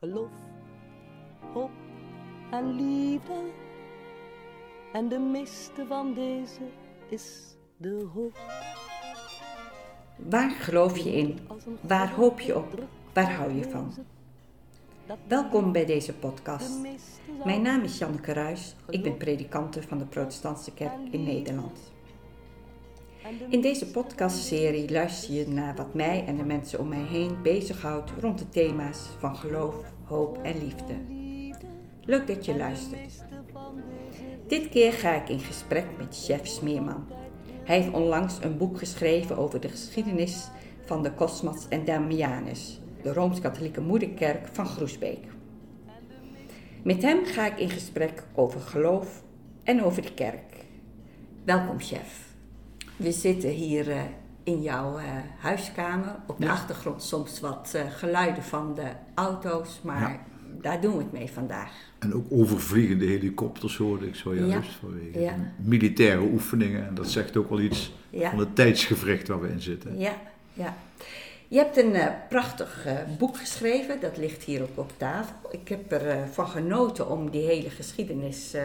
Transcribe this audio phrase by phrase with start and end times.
[0.00, 0.30] geloof,
[1.52, 1.70] hoop
[2.50, 3.52] en liefde.
[4.92, 6.60] En de meeste van deze
[7.08, 8.38] is de hoop.
[10.16, 11.38] Waar geloof je in?
[11.80, 12.82] Waar hoop je op?
[13.12, 13.94] Waar hou je van?
[15.28, 16.78] Welkom bij deze podcast.
[17.44, 18.76] Mijn naam is Janneke Ruijs.
[18.88, 21.92] Ik ben predikante van de Protestantse Kerk in Nederland.
[23.48, 28.10] In deze podcastserie luister je naar wat mij en de mensen om mij heen bezighoudt
[28.20, 30.94] rond de thema's van geloof, hoop en liefde.
[32.04, 33.24] Leuk dat je luistert.
[34.46, 37.06] Dit keer ga ik in gesprek met chef Smeerman.
[37.64, 40.48] Hij heeft onlangs een boek geschreven over de geschiedenis
[40.84, 45.24] van de Cosmas en Damianus, de Rooms-Katholieke moederkerk van Groesbeek.
[46.82, 49.22] Met hem ga ik in gesprek over geloof
[49.62, 50.64] en over de kerk.
[51.44, 52.25] Welkom, chef.
[52.96, 54.00] We zitten hier uh,
[54.42, 55.04] in jouw uh,
[55.38, 56.16] huiskamer.
[56.26, 56.52] Op de ja.
[56.52, 60.20] achtergrond soms wat uh, geluiden van de auto's, maar ja.
[60.60, 61.72] daar doen we het mee vandaag.
[61.98, 64.78] En ook overvliegende helikopters hoorde ik zojuist ja.
[64.80, 65.34] vanwege ja.
[65.56, 66.86] militaire oefeningen.
[66.86, 69.98] En dat zegt ook wel iets van het tijdsgevricht waar we in zitten.
[69.98, 70.14] Ja,
[70.52, 70.76] ja.
[71.48, 72.86] Je hebt een uh, prachtig
[73.18, 75.34] boek geschreven, dat ligt hier ook op tafel.
[75.50, 78.56] Ik heb ervan uh, genoten om die hele geschiedenis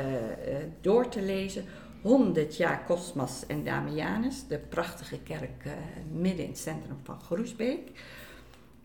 [0.82, 1.64] door te lezen.
[2.02, 5.64] 100 jaar Cosmas en Damianus, de prachtige kerk
[6.12, 7.92] midden in het centrum van Groesbeek.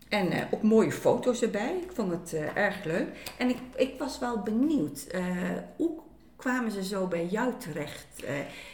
[0.09, 1.79] En uh, ook mooie foto's erbij.
[1.81, 3.07] Ik vond het uh, erg leuk.
[3.37, 5.07] En ik, ik was wel benieuwd,
[5.75, 5.99] hoe
[6.35, 8.25] kwamen ze zo bij jou terecht?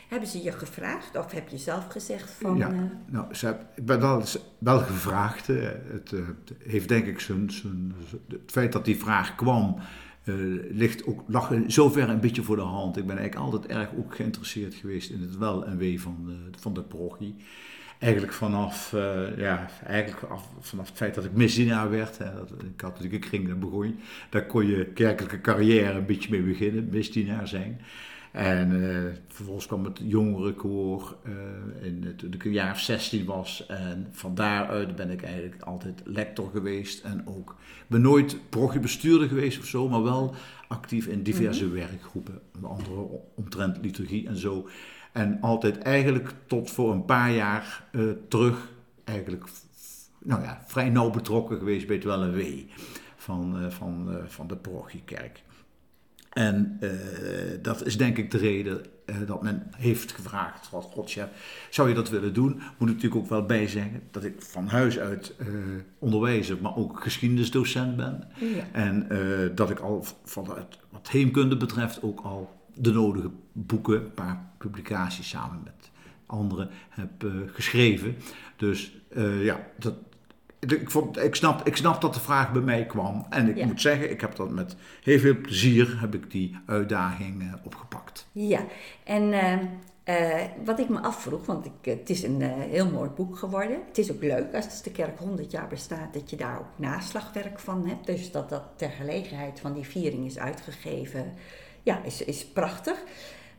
[0.08, 2.58] hebben ze je gevraagd of heb je zelf gezegd van...
[2.58, 4.24] Ja, nou, ze, ik ben wel,
[4.58, 5.48] wel gevraagd.
[5.48, 7.52] Het, het, heeft denk ik zijn...
[8.28, 9.76] Het feit dat die vraag kwam,
[10.70, 12.98] ligt ook, lag in zover een beetje voor de hand.
[12.98, 16.60] Ik ben eigenlijk altijd erg ook geïnteresseerd geweest in het wel en wee van de,
[16.60, 17.36] van de parochie
[18.04, 22.64] eigenlijk vanaf, uh, ja, eigenlijk af, vanaf het feit dat ik misdienaar werd, hè, dat
[22.64, 24.00] in katholieke kring begon,
[24.30, 27.82] daar kon je kerkelijke carrière een beetje mee beginnen, misdienaar zijn.
[28.34, 33.66] En uh, vervolgens kwam het jongerenkoor uh, in, toen ik een jaar of 16 was.
[33.68, 37.04] En van daaruit ben ik eigenlijk altijd lector geweest.
[37.04, 37.56] En ook,
[37.88, 40.36] ben nooit progiebestuurder geweest of zo, maar wel
[40.68, 41.80] actief in diverse mm-hmm.
[41.80, 42.42] werkgroepen.
[42.56, 44.70] Onder andere omtrent liturgie en zo.
[45.12, 48.72] En altijd eigenlijk tot voor een paar jaar uh, terug
[49.04, 49.46] eigenlijk
[50.20, 52.68] nou ja, vrij nauw betrokken geweest bij het wel een wee
[53.16, 55.44] van, van, van de parochiekerk.
[56.34, 56.80] En
[57.62, 58.86] dat is denk ik de reden
[59.26, 61.28] dat men heeft gevraagd, wat Godchef,
[61.70, 62.50] zou je dat willen doen?
[62.78, 65.36] Moet ik natuurlijk ook wel bijzeggen dat ik van huis uit
[66.00, 68.28] onderwijzer, maar ook geschiedenisdocent ben.
[68.40, 68.64] Ja.
[68.72, 69.08] En
[69.56, 74.52] dat ik al van het, wat heemkunde betreft ook al de nodige boeken, een paar
[74.58, 75.92] publicaties samen met
[76.26, 78.16] anderen heb geschreven.
[78.56, 78.92] Dus
[79.42, 79.96] ja, dat,
[80.72, 83.26] ik, vond, ik, snap, ik snap dat de vraag bij mij kwam.
[83.30, 83.66] En ik ja.
[83.66, 88.28] moet zeggen, ik heb dat met heel veel plezier heb ik die uitdaging uh, opgepakt.
[88.32, 88.66] Ja,
[89.04, 89.34] en
[90.66, 93.78] wat ik me afvroeg, want ik, het is een heel mooi boek geworden.
[93.88, 97.60] Het is ook leuk als de kerk 100 jaar bestaat, dat je daar ook naslagwerk
[97.60, 98.06] van hebt.
[98.06, 101.34] Dus dat dat ter gelegenheid van die viering is uitgegeven
[101.84, 103.04] ja, is, is prachtig.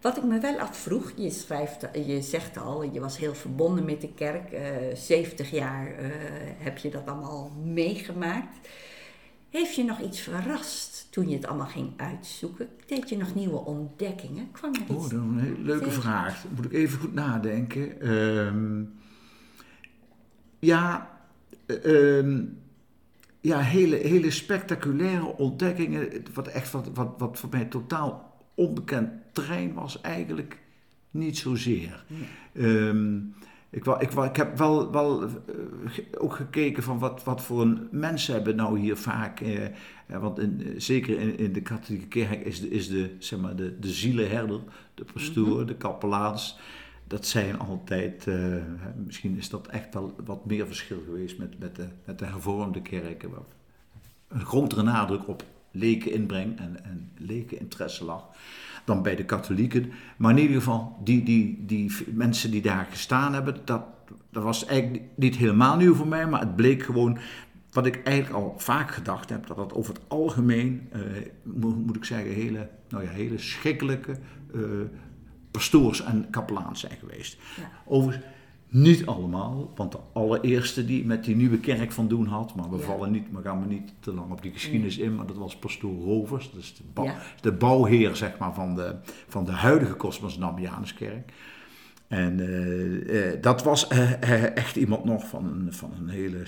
[0.04, 4.00] Wat ik me wel afvroeg, je, schrijft, je zegt al, je was heel verbonden met
[4.00, 4.52] de kerk.
[4.52, 4.60] Uh,
[4.94, 6.06] 70 jaar uh,
[6.58, 8.68] heb je dat allemaal meegemaakt.
[9.50, 12.68] Heeft je nog iets verrast toen je het allemaal ging uitzoeken?
[12.86, 14.50] Deed je nog nieuwe ontdekkingen?
[14.52, 16.44] Kwam er iets oh, dat is een hele leuke vraag.
[16.54, 18.06] Moet ik even goed nadenken.
[18.06, 18.86] Uh,
[20.58, 21.10] ja,
[21.84, 22.42] uh,
[23.40, 26.24] ja, hele, hele spectaculaire ontdekkingen.
[26.34, 30.58] Wat echt wat, wat, wat voor mij totaal onbekend terrein was, eigenlijk
[31.10, 32.04] niet zozeer.
[32.54, 33.34] Um,
[33.70, 35.30] ik, ik, ik, heb wel, wel uh,
[36.18, 39.40] ook gekeken van wat, wat voor een mensen hebben nou hier vaak.
[39.40, 39.66] Uh,
[40.06, 43.78] want in, zeker in, in, de katholieke kerk is de, is de, zeg maar, de,
[43.78, 44.60] de zielenherder,
[44.94, 45.66] de pastoor, mm -hmm.
[45.66, 46.58] de kapelaans
[47.06, 48.56] dat zijn altijd, uh,
[49.04, 52.82] misschien is dat echt wel wat meer verschil geweest met, met, de, met de hervormde
[52.82, 53.30] kerken.
[53.30, 53.40] Waar
[54.28, 58.28] een grotere nadruk op leken inbreng en, en leken interesse lag
[58.84, 59.92] dan bij de katholieken.
[60.16, 63.82] Maar in ieder geval, die, die, die mensen die daar gestaan hebben, dat,
[64.30, 67.18] dat was eigenlijk niet helemaal nieuw voor mij, maar het bleek gewoon
[67.70, 71.00] wat ik eigenlijk al vaak gedacht heb, dat dat over het algemeen, uh,
[71.42, 74.16] moet, moet, ik zeggen, hele, nou ja, hele schrikkelijke,
[74.54, 74.62] uh,
[75.50, 77.38] pastoors en kapelaans zijn geweest.
[77.56, 77.70] Ja.
[77.84, 78.24] Overigens,
[78.74, 82.76] niet allemaal, want de allereerste die met die nieuwe kerk van doen had, maar we
[82.76, 82.82] ja.
[82.82, 85.56] vallen niet, we gaan we niet te lang op die geschiedenis in, maar dat was
[85.56, 87.16] pastoor Rovers, dus de, bouw, ja.
[87.40, 88.96] de bouwheer zeg maar, van, de,
[89.28, 91.32] van de huidige Cosmos Damianuskerk.
[92.08, 96.40] En uh, uh, dat was uh, echt iemand nog van een, van een hele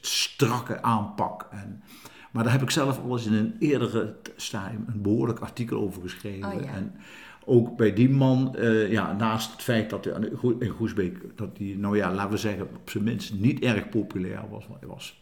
[0.00, 1.48] strakke aanpak.
[1.50, 1.82] En
[2.30, 6.02] Maar daar heb ik zelf al eens in een eerdere stadium een behoorlijk artikel over
[6.02, 6.52] geschreven.
[6.52, 6.72] Oh, ja.
[6.72, 6.94] En
[7.44, 11.74] ook bij die man, eh, ja, naast het feit dat hij in Goesbeek, dat hij,
[11.78, 14.64] nou ja, laten we zeggen, op zijn minst niet erg populair was.
[14.80, 15.20] Hij was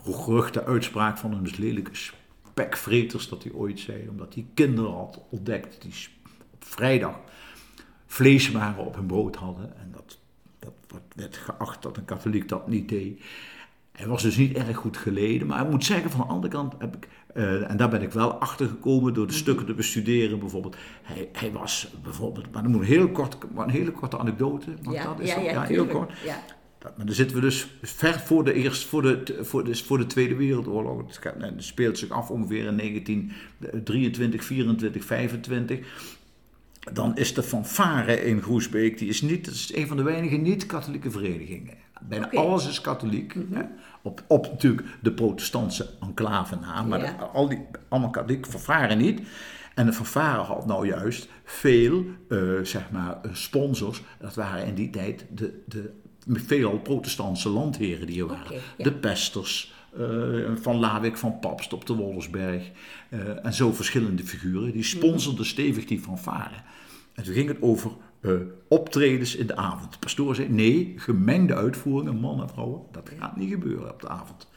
[0.00, 1.90] geruchte uitspraak van een lelijke
[2.52, 5.92] spekvreters dat hij ooit zei, omdat hij kinderen had ontdekt die
[6.52, 7.18] op vrijdag
[8.06, 9.76] vleeswaren op hun brood hadden.
[9.76, 10.18] En dat,
[10.58, 13.22] dat wordt- werd geacht dat een katholiek dat niet deed.
[13.92, 16.74] Hij was dus niet erg goed geleden, maar ik moet zeggen, van de andere kant
[16.78, 20.38] heb ik, eh, en daar ben ik wel achter gekomen door de stukken te bestuderen
[20.38, 20.76] bijvoorbeeld.
[21.02, 24.66] Hij, hij was bijvoorbeeld, maar dan moet een heel kort, maar een hele korte anekdote.
[24.82, 25.20] mag Ja, dat?
[25.20, 26.12] Is ja, heel kort.
[26.24, 26.42] Ja.
[26.78, 29.98] Dat- Maar dan zitten we dus ver voor de, eerst, voor de, voor de, voor
[29.98, 31.02] de Tweede Wereldoorlog.
[31.22, 35.78] Het speelt zich af ongeveer in 1923, 24, 25.
[36.92, 40.36] Dan is de fanfare in Groesbeek, die is niet, dat is een van de weinige
[40.36, 41.74] niet-katholieke verenigingen.
[42.08, 42.26] Bijna.
[42.26, 42.36] Mhm.
[42.36, 43.34] alles is katholiek.
[43.52, 43.62] hè.
[44.02, 47.12] Op, op natuurlijk de protestantse enclave na, maar Ja.
[47.18, 47.58] de- al die,
[47.88, 49.20] allemaal katholiek, fanfare niet.
[49.74, 54.02] En de fanfare had nou juist veel, eh, zeg maar, eh, sponsors.
[54.20, 55.92] Dat waren in die tijd de, de
[56.26, 58.56] veelal protestantse landheren die er waren.
[58.76, 58.84] Ja.
[58.84, 62.70] De pesters, eh, van Lawik van Papst op de Wollersberg.
[63.10, 64.72] eh, en zo verschillende figuren.
[64.72, 66.54] Die sponsorden stevig die fanfare.
[67.14, 67.90] En toen ging het over
[68.20, 68.32] eh,
[68.68, 69.92] optredens in de avond.
[69.92, 74.08] De pastoor zei, nee, gemengde uitvoeringen, mannen en vrouwen, dat gaat niet gebeuren op de
[74.08, 74.50] avond.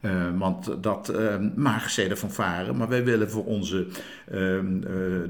[0.00, 3.86] Eh, want dat eh, mag, zei de fanfare, maar wij willen voor onze
[4.26, 4.64] eh, eh,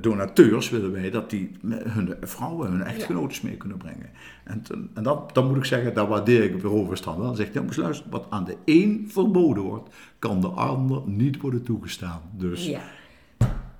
[0.00, 4.10] donateurs, willen wij dat die hun vrouwen, hun echtgenotes mee kunnen brengen.
[4.44, 4.62] En,
[4.94, 7.26] en dat, dan moet ik zeggen, daar waardeer ik Bureau Verstand wel.
[7.26, 11.40] Dan zegt hij, ja, luisteren, wat aan de een verboden wordt, kan de ander niet
[11.40, 12.20] worden toegestaan.
[12.32, 12.80] Dus Ja.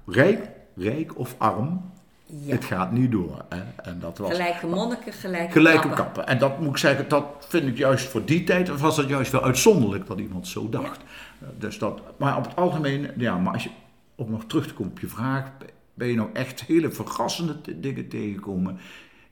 [0.06, 1.90] rijk, rijk of arm,
[2.30, 2.52] Ja.
[2.54, 3.44] het gaat niet door.
[3.48, 3.60] Hè?
[3.82, 5.96] En dat was Gelijke monniken, gelijke, gelijke kappen.
[6.04, 6.26] kappen.
[6.26, 9.32] En dat moet ik zeggen, dat vind ik juist voor die tijd, was dat juist
[9.32, 11.00] wel uitzonderlijk dat iemand zo dacht.
[11.40, 13.70] Eh, Dus dat, maar op het algemeen, ja, maar als je
[14.14, 15.44] om nog terug te komen op je vraag,
[15.94, 18.78] ben je nou echt hele verrassende dingen tegengekomen?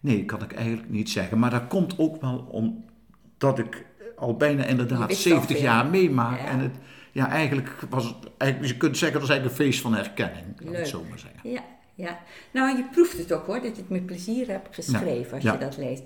[0.01, 1.39] Nee, kan ik eigenlijk niet zeggen.
[1.39, 5.65] Maar dat komt ook wel omdat ik al bijna inderdaad wist al 70 veel.
[5.65, 6.39] jaar meemaak.
[6.41, 6.47] Ja.
[6.47, 6.75] En het,
[7.13, 10.61] ja, eigenlijk was het, eigenlijk, je kunt zeggen, dat is eigenlijk een feest van herkenning,
[10.61, 11.51] ik het zo maar zeggen.
[11.51, 11.61] Ja,
[11.97, 12.19] ja.
[12.51, 15.53] Nou, je proeft het ook hoor, dat je het met plezier hebt geschreven als ja.
[15.53, 16.03] je dat leest.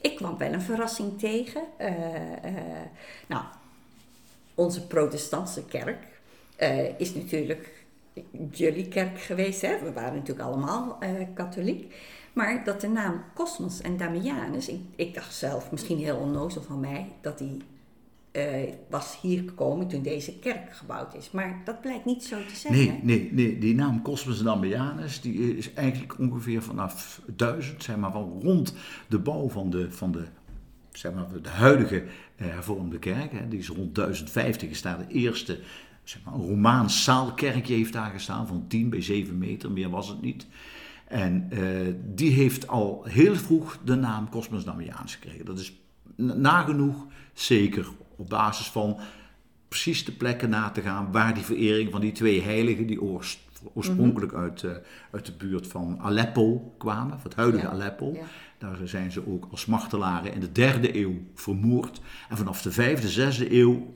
[0.00, 1.62] Ik kwam wel een verrassing tegen.
[1.76, 2.86] Eh, eh,
[3.26, 3.44] nou,
[4.54, 6.06] onze protestantse kerk
[6.56, 7.84] eh, is natuurlijk
[8.50, 9.60] jullie kerk geweest.
[9.60, 9.78] Hè?
[9.78, 10.98] We waren natuurlijk allemaal
[11.34, 11.94] katholiek.
[12.32, 16.80] Maar dat de naam Cosmos en Damianus, ik, ik dacht zelf, misschien heel onnozel van
[16.80, 17.62] mij, dat die
[18.36, 21.30] eh, was hier gekomen toen deze kerk gebouwd is.
[21.30, 22.72] Maar dat blijkt niet zo te zijn.
[22.72, 22.98] Nee, hè?
[23.02, 28.40] nee, nee, die naam Cosmos Damianus die is eigenlijk ongeveer vanaf 1000, zeg maar, van
[28.42, 28.74] rond
[29.08, 30.24] de bouw van de, van de,
[30.92, 32.04] zeg maar, de huidige
[32.36, 33.32] eh, hervormde kerk.
[33.32, 35.58] Hè, die is rond 1050 is daar de eerste,
[36.04, 40.08] zeg maar, een Romaans zaalkerkje heeft daar gestaan van 10 bij 7 meter, meer was
[40.08, 40.46] het niet.
[41.08, 41.60] En eh,
[42.14, 45.44] die heeft al heel vroeg de naam Cosmos Damianus gekregen.
[45.44, 45.80] Dat is
[46.16, 47.86] nagenoeg zeker
[48.16, 48.98] op basis van
[49.68, 53.44] precies de plekken na te gaan waar die verering van die twee heiligen, die oors-
[53.74, 54.70] oorspronkelijk uit, eh,
[55.10, 58.12] uit de buurt van Aleppo kwamen, of het huidige Ja, Aleppo.
[58.14, 58.24] ja.
[58.58, 62.00] Daar zijn ze ook als martelaren in de derde eeuw vermoord.
[62.28, 63.95] En vanaf de vijfde, zesde eeuw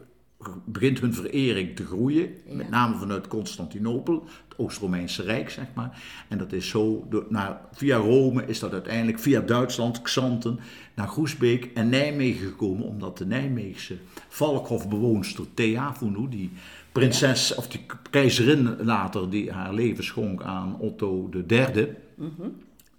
[0.64, 2.30] begint hun verering te groeien.
[2.48, 6.02] Met name vanuit Constantinopel, het Oost-Romeinse Rijk, zeg maar.
[6.28, 10.60] En dat is zo, door, naar, via Rome is dat uiteindelijk via Duitsland, Xanten,
[10.94, 12.86] naar Groesbeek en Nijmegen gekomen.
[12.86, 13.96] Omdat de Nijmeegse
[14.28, 16.50] valkhofbewoonster Thea Funu, die
[16.92, 17.80] prinses, of die
[18.10, 21.88] keizerin later, die haar leven schonk aan Otto III...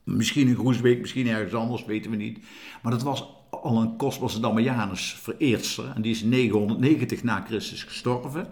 [0.04, 2.40] Misschien in Groesbeek, misschien ergens anders, weten we niet.
[2.82, 5.92] Maar dat was al een Cosmos Damianus vereerster.
[5.96, 8.48] En die is 990 na Christus gestorven.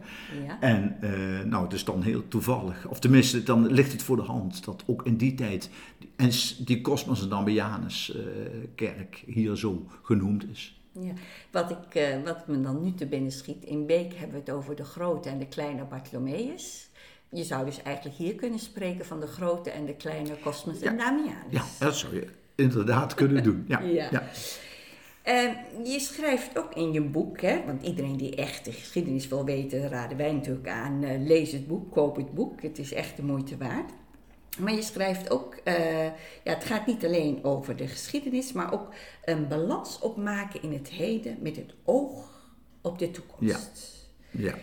[0.45, 0.59] Ja.
[0.59, 2.87] En eh, nou, het is dan heel toevallig.
[2.87, 5.69] Of tenminste, dan ligt het voor de hand dat ook in die tijd...
[6.15, 8.21] En die Cosmos Damianus eh,
[8.75, 10.79] kerk hier zo genoemd is.
[10.91, 11.13] Ja,
[11.51, 14.49] wat, ik, eh, wat me dan nu te binnen schiet, in Beek hebben we het
[14.49, 16.89] over de grote en de kleine Bartholomeus.
[17.29, 20.97] Je zou dus eigenlijk hier kunnen spreken van de grote en de kleine Cosmos en
[20.97, 21.33] Damianus.
[21.49, 23.65] Ja, dat zou je inderdaad kunnen doen.
[23.67, 24.07] Ja, Ja.
[24.11, 24.23] ja.
[25.29, 25.51] Eh,
[25.83, 29.89] je schrijft ook in je boek, hè, want iedereen die echt de geschiedenis wil weten,
[29.89, 32.61] raden wij natuurlijk aan, eh, lees het boek, koop het boek.
[32.61, 33.91] Het is echt de moeite waard.
[34.59, 36.03] Maar je schrijft ook, eh,
[36.43, 38.93] ja, het gaat niet alleen over de geschiedenis, maar ook
[39.25, 42.29] een balans opmaken in het heden met het oog
[42.81, 44.09] op de toekomst.
[44.31, 44.55] ja.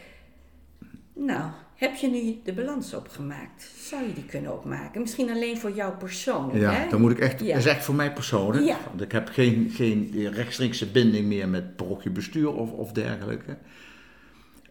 [1.13, 3.71] Nou, heb je nu de balans opgemaakt?
[3.77, 5.01] Zou je die kunnen opmaken?
[5.01, 6.89] Misschien alleen voor jou persoonlijk, Ja, hè?
[6.91, 7.47] dan moet ik echt, Ja.
[7.47, 8.67] dat is echt voor mij persoonlijk.
[8.67, 8.79] Ja.
[8.89, 13.57] Want ik heb geen, geen rechtstreekse binding meer met parochiebestuur of, of dergelijke.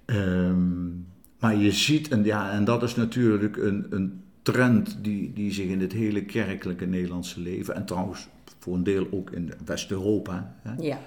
[0.06, 0.88] Ehm,
[1.40, 5.68] maar je ziet, en, ja, en dat is natuurlijk een, een trend die, die zich
[5.68, 8.28] in het hele kerkelijke Nederlandse leven, en trouwens
[8.60, 11.00] voor een deel ook in West-Europa, ja.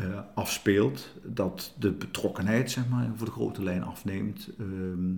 [0.00, 1.14] Uh, afspeelt.
[1.22, 4.50] Dat de betrokkenheid, zeg maar, voor de grote lijn afneemt.
[4.58, 5.14] Ehm,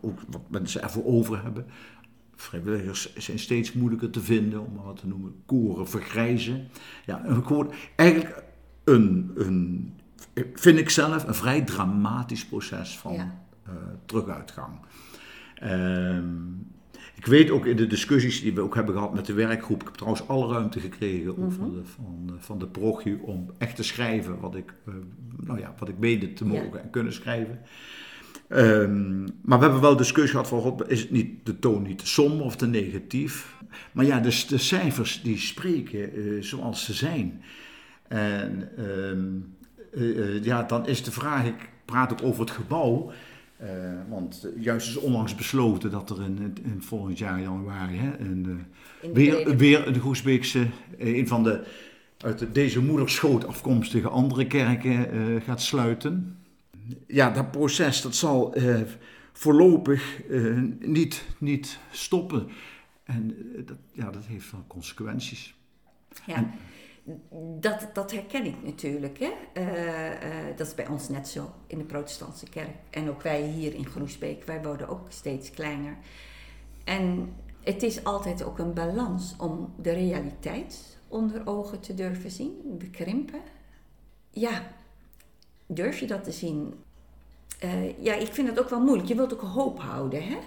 [0.00, 1.66] ook wat mensen ervoor over hebben.
[2.34, 5.34] Vrijwilligers zijn steeds moeilijker te vinden, om maar wat te noemen.
[5.46, 6.68] Koren vergrijzen.
[7.06, 8.44] Ja, een, eigenlijk
[8.84, 9.92] een, een,
[10.54, 13.38] vind ik zelf, een vrij dramatisch proces van ja.
[13.68, 13.74] uh,
[14.06, 14.78] teruguitgang.
[15.54, 16.34] Ehm,
[17.26, 19.86] ik weet ook in de discussies die we ook hebben gehad met de werkgroep, ik
[19.86, 23.82] heb trouwens alle ruimte gekregen mm van, de, van, van de parochie om echt te
[23.82, 24.94] schrijven wat ik, uh,
[25.36, 27.58] nou ja, wat ik meende te mogen en kunnen schrijven.
[28.48, 31.98] Um, maar we hebben wel discussie gehad van, God, is het niet de toon niet
[31.98, 33.56] te somber of te negatief?
[33.92, 37.42] Maar ja, dus de cijfers die spreken uh, zoals ze zijn.
[38.08, 39.56] En um,
[39.94, 43.12] uh, ja, dan is de vraag, ik praat ook over het gebouw.
[43.62, 43.68] Uh,
[44.08, 48.66] want juist is onlangs besloten dat er in, in volgend jaar januari hè, een,
[49.12, 50.66] weer, weer de Goesbeekse,
[50.98, 51.64] een van de
[52.18, 56.36] uit de, deze moederschoot afkomstige andere kerken gaat sluiten
[57.06, 58.80] ja, dat proces dat zal eh,
[59.32, 62.48] voorlopig eh, niet, niet stoppen.
[63.04, 65.54] En eh, dat, ja, dat heeft wel consequenties.
[66.26, 66.54] Ja.
[67.60, 69.18] Dat, dat herken ik natuurlijk.
[69.18, 69.32] Hè?
[70.56, 72.76] dat is bij ons net zo in de protestantse kerk.
[72.90, 75.96] En ook wij hier in Groesbeek, wij worden ook steeds kleiner.
[76.84, 82.76] En het is altijd ook een balans om de realiteit onder ogen te durven zien.
[82.78, 83.40] We krimpen.
[84.30, 84.62] Ja,
[85.66, 86.74] durf je dat te zien?
[87.64, 89.08] Uh, ja, ik vind het ook wel moeilijk.
[89.08, 90.38] Je wilt ook hoop houden, hè?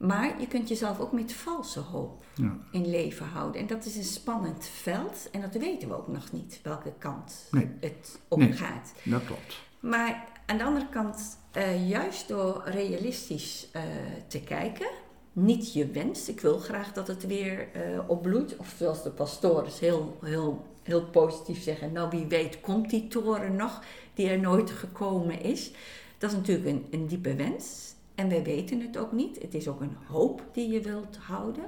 [0.00, 2.56] Maar je kunt jezelf ook met valse hoop ja.
[2.70, 3.60] in leven houden.
[3.60, 5.28] En dat is een spannend veld.
[5.32, 7.70] En dat weten we ook nog niet, welke kant nee.
[7.80, 8.92] het opgaat.
[9.02, 9.60] Nee, dat klopt.
[9.80, 13.82] Maar aan de andere kant, uh, juist door realistisch uh,
[14.26, 14.88] te kijken,
[15.32, 16.28] niet je wens.
[16.28, 17.68] Ik wil graag dat het weer
[18.06, 18.56] opbloeit.
[18.56, 21.92] Of zoals de pastoren heel, heel, heel positief zeggen.
[21.92, 23.82] Nou, wie weet komt die toren nog
[24.14, 25.70] die er nooit gekomen is.
[26.18, 27.94] Dat is natuurlijk een, een diepe wens.
[28.20, 29.42] En wij weten het ook niet.
[29.42, 31.64] Het is ook een hoop die je wilt houden.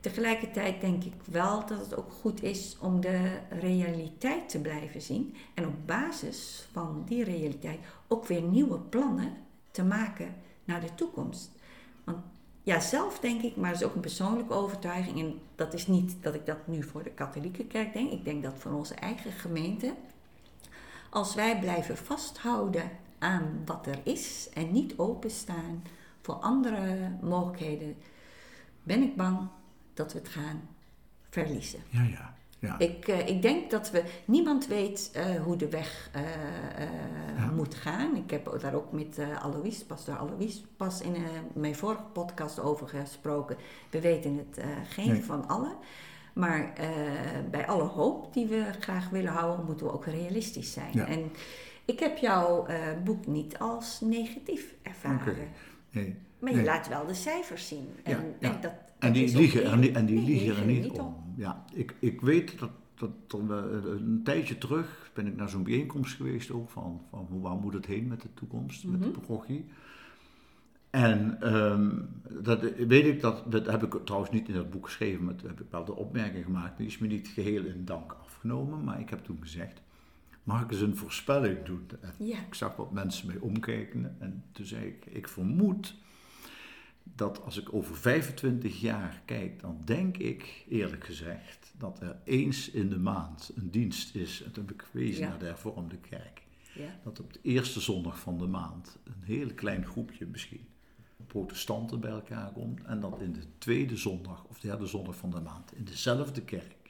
[0.00, 5.34] Tegelijkertijd denk ik wel dat het ook goed is om de realiteit te blijven zien.
[5.54, 9.32] En op basis van die realiteit ook weer nieuwe plannen
[9.70, 11.50] te maken naar de toekomst.
[12.04, 12.18] Want
[12.62, 15.18] ja, zelf denk ik, maar dat is ook een persoonlijke overtuiging.
[15.18, 18.10] En dat is niet dat ik dat nu voor de katholieke kerk denk.
[18.10, 19.94] Ik denk dat voor onze eigen gemeente
[21.10, 22.90] als wij blijven vasthouden
[23.24, 25.82] aan wat er is en niet openstaan
[26.20, 27.96] voor andere mogelijkheden,
[28.82, 29.38] ben ik bang
[29.94, 30.68] dat we het gaan
[31.30, 31.80] verliezen.
[31.88, 32.34] Ja, ja.
[32.58, 32.78] ja.
[32.78, 36.22] Ik, uh, ik denk dat we, niemand weet uh, hoe de weg uh,
[37.36, 37.50] ja.
[37.50, 38.16] moet gaan.
[38.16, 41.16] Ik heb daar ook met Alois, pastor Alois, pas in
[41.54, 43.56] mijn vorige podcast over gesproken.
[43.90, 45.24] We weten het geen nee.
[45.24, 45.76] van allen.
[46.32, 46.72] Maar
[47.50, 50.92] bij alle hoop die we graag willen houden, moeten we ook realistisch zijn.
[50.92, 51.06] Ja.
[51.06, 51.32] En
[51.84, 55.32] ik heb jouw uh, boek niet als negatief ervaren.
[55.32, 55.48] Okay.
[55.90, 56.16] Nee.
[56.38, 56.66] Maar je nee.
[56.66, 57.88] laat wel de cijfers zien.
[58.02, 58.54] En, ja, ja.
[58.54, 60.98] en, dat, en die dat liegen er, niet, en die nee, liegen er niet om.
[60.98, 61.34] om.
[61.36, 66.16] Ja, ik, ik weet dat, dat, dat een tijdje terug ben ik naar zo'n bijeenkomst
[66.16, 69.00] geweest ook van, van waar moet het heen met de toekomst, mm -hmm.
[69.00, 69.64] met de parochie.
[70.90, 72.08] En um,
[72.42, 75.60] dat weet ik, dat, dat heb ik trouwens niet in dat boek geschreven, maar heb
[75.60, 76.78] ik wel de opmerking gemaakt.
[76.78, 79.82] Die is me niet geheel in dank afgenomen, maar ik heb toen gezegd,
[80.44, 81.86] mag ik eens een voorspelling doen?
[82.18, 82.38] Ja.
[82.46, 85.94] Ik zag wat mensen mee omkijken en toen zei ik, ik vermoed
[87.02, 92.70] dat als ik over 25 jaar kijk, dan denk ik eerlijk gezegd dat er eens
[92.70, 95.28] in de maand een dienst is, en toen heb ik gewezen Ja.
[95.28, 96.42] naar de hervormde kerk,
[96.74, 96.98] Ja.
[97.02, 100.66] dat op de eerste zondag van de maand een heel klein groepje misschien
[101.26, 105.40] protestanten bij elkaar komt en dat in de tweede zondag of derde zondag van de
[105.40, 106.83] maand in dezelfde kerk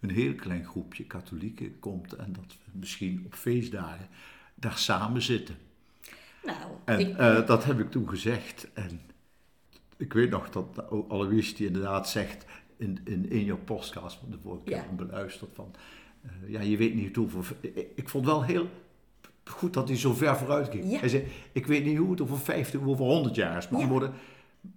[0.00, 4.08] een heel klein groepje katholieken komt en dat we misschien op feestdagen
[4.54, 5.54] daar samen zitten.
[6.44, 9.00] Nou, En ik, eh, dat heb ik toen gezegd en
[9.96, 12.44] ik weet nog dat Alois die inderdaad zegt
[12.76, 14.92] in, in, in jouw podcast van de vorige keer Ja.
[14.96, 15.74] beluisterd van
[16.22, 18.68] eh, ja je weet niet hoeveel, ik, ik vond wel heel
[19.44, 20.90] goed dat hij zo ver vooruit ging.
[20.90, 20.98] Ja.
[20.98, 23.68] Hij zei, ik weet niet hoe het over 50 of over 100 jaar is.
[23.68, 23.86] Maar Ja.
[23.86, 24.12] worden,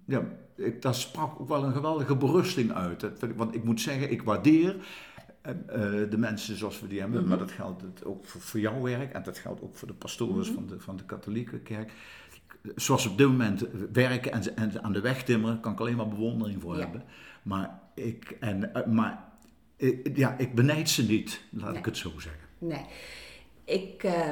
[0.04, 0.22] ja,
[0.56, 3.06] ik, daar sprak ook wel een geweldige berusting uit.
[3.36, 4.76] Want ik moet zeggen, ik waardeer
[6.10, 7.20] de mensen zoals we die hebben.
[7.20, 7.28] Mhm.
[7.28, 9.12] Maar dat geldt het ook voor, voor jouw werk.
[9.12, 10.54] En dat geldt ook voor de pastoren Mhm.
[10.54, 11.92] van, de, van de katholieke kerk.
[12.76, 15.72] Zoals ze op dit moment werken en, ze, en ze aan de weg timmeren, kan
[15.72, 16.80] ik alleen maar bewondering voor Ja.
[16.80, 17.02] hebben.
[17.42, 19.24] Maar ik, en, eh, maar,
[19.76, 21.78] ik, ja, ik benijd ze niet, laat Nee.
[21.78, 22.48] ik het zo zeggen.
[22.58, 22.84] nee.
[23.64, 24.28] Ik, eh,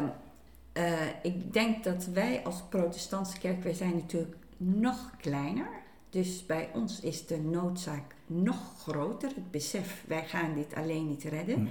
[0.72, 5.68] eh, ik denk dat wij als protestantse kerk, wij zijn natuurlijk nog kleiner.
[6.10, 9.28] Dus bij ons is de noodzaak nog groter.
[9.28, 11.58] Het besef, wij gaan dit alleen niet redden.
[11.58, 11.68] Mm.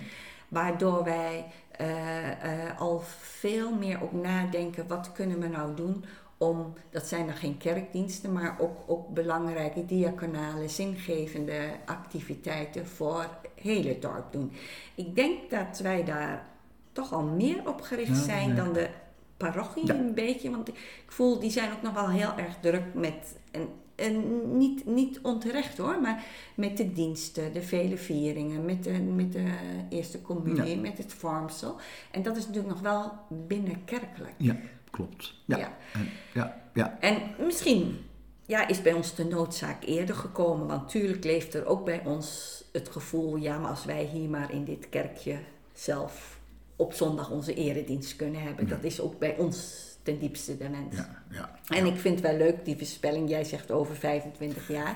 [0.48, 6.06] Waardoor wij eh, eh, al veel meer ook nadenken, wat kunnen we nou doen
[6.38, 13.90] om, dat zijn dan geen kerkdiensten, maar ook, ook belangrijke diaconale, zingevende activiteiten voor hele
[13.90, 14.52] het dorp doen.
[14.96, 16.46] Ik denk dat wij daar
[16.92, 18.56] toch al meer op gericht Ja, zijn ja.
[18.56, 18.90] dan de
[19.38, 19.94] parochie Ja.
[19.94, 20.52] een beetje.
[20.52, 23.70] Want ik voel, die zijn ook nog wel heel erg druk met, en,
[24.02, 26.24] en niet, niet onterecht hoor, maar
[26.56, 29.54] met de diensten, de vele vieringen, met de, met de
[29.90, 30.82] eerste communie, Ja.
[30.82, 31.76] met het vormsel.
[32.12, 33.12] En dat is natuurlijk nog wel
[33.48, 34.34] binnenkerkelijk.
[34.38, 34.56] Ja,
[34.90, 35.34] klopt.
[35.46, 35.78] Ja, Ja.
[35.94, 36.98] En, ja, ja.
[37.00, 37.98] En misschien
[38.46, 42.60] ja, is bij ons de noodzaak eerder gekomen, want natuurlijk leeft er ook bij ons
[42.72, 45.38] het gevoel, ja, maar als wij hier maar in dit kerkje
[45.74, 46.40] zelf
[46.76, 50.96] op zondag onze eredienst kunnen hebben, dat is ook bij ons ten diepste de wens.
[50.96, 51.52] ja, ja.
[51.68, 54.96] En ik vind wel leuk, die voorspelling, jij zegt over 25 jaar.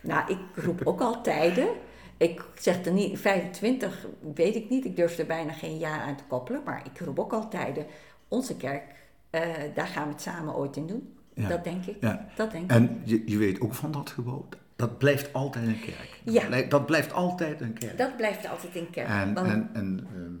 [0.00, 1.68] Nou, ik roep ook al tijden.
[2.16, 6.16] Ik zeg er niet, 25 weet ik niet, ik durf er bijna geen jaar aan
[6.16, 7.86] te koppelen, maar ik roep ook al tijden.
[8.28, 8.82] Onze kerk,
[9.30, 9.40] eh,
[9.74, 11.14] daar gaan we het samen ooit in doen.
[11.34, 11.48] Ja.
[11.48, 11.96] Dat denk ik.
[12.00, 12.26] Ja.
[12.36, 12.70] Dat denk ik.
[12.70, 16.20] En je, je weet ook van dat gebouw, dat blijft altijd een kerk.
[16.24, 16.62] Ja.
[16.68, 17.98] Dat, blijft, altijd een kerk.
[17.98, 19.08] Dat blijft altijd in kerk.
[19.08, 20.32] En, want- en, en ehm,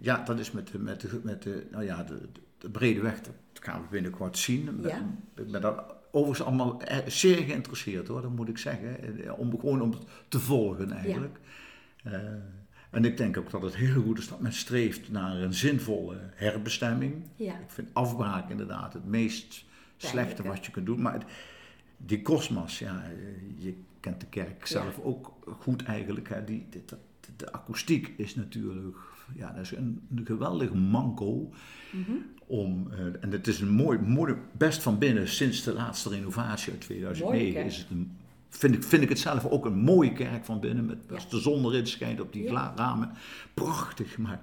[0.00, 3.00] ja, dat is met de, met de, met de, nou ja, de, de, de brede
[3.00, 3.20] weg,
[3.58, 4.78] dat gaan we binnenkort zien.
[4.82, 4.96] Ja.
[5.36, 9.24] Ik ben daar overigens allemaal eh, zeer geïnteresseerd hoor, dat moet ik zeggen.
[9.24, 11.38] Eh, Om, gewoon om het te volgen eigenlijk.
[12.04, 12.12] Eh,
[12.90, 16.16] en ik denk ook dat het heel goed is dat men streeft naar een zinvolle
[16.34, 17.14] herbestemming.
[17.36, 17.52] Ja.
[17.52, 19.64] Ik vind afbraak inderdaad het meest
[19.96, 20.42] slechte Pijnlijke.
[20.48, 21.02] wat je kunt doen.
[21.02, 21.24] Maar het-
[21.96, 23.04] die kosmos, ja,
[23.56, 26.28] je kent de kerk zelf ook goed eigenlijk.
[26.28, 26.44] Hè.
[26.44, 26.96] Die, de, de,
[27.36, 28.96] de akoestiek is natuurlijk,
[29.34, 31.50] ja, dat is een, een geweldig manco.
[31.92, 32.12] Mhm.
[32.46, 36.72] Om, eh, en het is een mooi, mooi, best van binnen, sinds de laatste renovatie
[36.72, 37.66] uit 2009, Mooie kerk.
[37.66, 38.16] is het een,
[38.48, 40.86] vind, ik, vind ik het zelf ook een mooie kerk van binnen.
[40.86, 41.14] Met, Ja.
[41.14, 42.72] Als de zon erin schijnt op die Ja.
[42.76, 43.10] ramen.
[43.54, 44.40] Prachtig, maar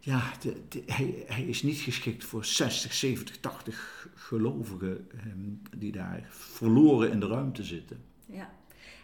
[0.00, 5.92] ja, de, de- hij, hij is niet geschikt voor 60, 70, 80 gelovigen ehm, die
[5.92, 7.96] daar verloren in de ruimte zitten.
[8.26, 8.50] Ja.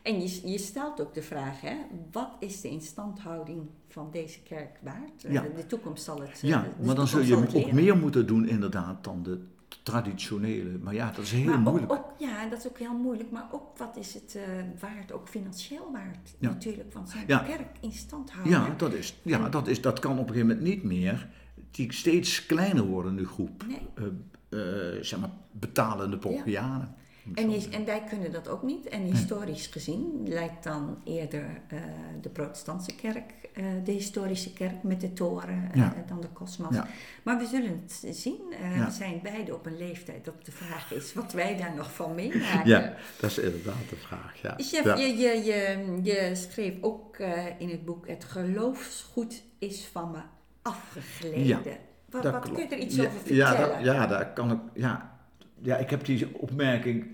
[0.09, 1.77] En je, je stelt ook de vraag, hè,
[2.12, 5.23] wat is de instandhouding van deze kerk waard?
[5.29, 5.44] Ja.
[5.57, 8.49] De toekomst zal het eh, Ja, de maar dan zul je ook meer moeten doen
[8.49, 9.40] inderdaad dan de
[9.83, 10.79] traditionele.
[10.79, 11.92] Maar ja, dat is heel Maar moeilijk.
[11.92, 13.31] Ook, ja, dat is ook heel moeilijk.
[13.31, 14.42] Maar ook wat is het eh,
[14.81, 16.49] waard, ook financieel waard Ja.
[16.49, 17.38] natuurlijk, van zo'n Ja.
[17.38, 18.53] kerk in stand houden.
[18.53, 21.29] Ja, dat, is, ja dat, is, dat kan op een gegeven moment niet meer.
[21.71, 23.81] Die steeds kleiner wordende groep, Nee.
[23.94, 26.94] eh, eh, zeg maar, betalende Pogianen.
[27.34, 28.88] En, is- en wij kunnen dat ook niet.
[28.88, 31.78] En historisch gezien lijkt dan eerder eh,
[32.20, 35.94] de protestantse kerk, eh, de historische kerk met de toren, Ja.
[36.06, 36.74] dan de kosmos.
[36.74, 36.86] Ja.
[37.22, 38.40] Maar we zullen het zien.
[38.74, 38.84] Ja.
[38.84, 42.14] We zijn beide op een leeftijd dat de vraag is wat wij daar nog van
[42.14, 42.68] meemaken.
[42.70, 44.42] Ja, dat is inderdaad de vraag.
[44.42, 44.54] Ja.
[44.56, 47.16] Chef, je, je, je, je schreef ook
[47.58, 50.18] in het boek: Het geloofsgoed is van me
[50.62, 51.62] afgegleden.
[52.10, 53.36] Wat wat kun je er iets over vertellen?
[53.36, 54.58] Ja, dat, ja, daar kan ik.
[54.74, 55.18] Ja,
[55.62, 57.06] ja, ik heb die opmerking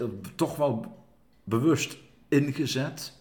[0.00, 1.04] eh, toch wel
[1.44, 1.96] bewust
[2.28, 3.16] ingezet.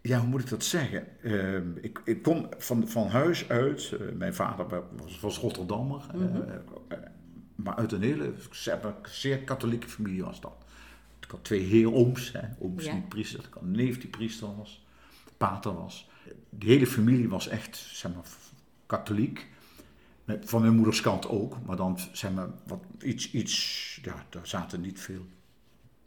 [0.00, 1.22] Ja, hoe moet ik dat zeggen?
[1.22, 3.92] Ehm, ik, ik kom van, van huis uit.
[4.00, 6.00] eh, mijn vader was, was Rotterdammer.
[6.12, 6.36] eh, Mhm.
[6.88, 6.98] eh,
[7.54, 10.52] maar uit een hele zeer, zeer katholieke familie was dat.
[11.20, 12.32] Ik had twee heerooms.
[12.32, 12.92] Hè, ooms Ja.
[12.92, 13.38] die priester.
[13.44, 14.86] Ik had een neef die priester was.
[15.36, 16.08] Pater was.
[16.48, 18.24] De hele familie was echt, zeg maar,
[18.86, 19.48] katholiek.
[20.40, 24.80] Van mijn moeders kant ook, maar dan zeg maar wat, iets, iets, ja, daar zaten
[24.80, 25.26] niet veel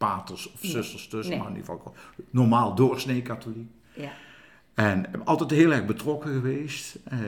[0.05, 1.95] paters of zusters tussen, maar in ieder geval
[2.29, 3.71] normaal doorsnee katholiek.
[3.93, 4.11] Ja.
[4.73, 6.99] En altijd heel erg betrokken geweest.
[7.03, 7.19] Eh,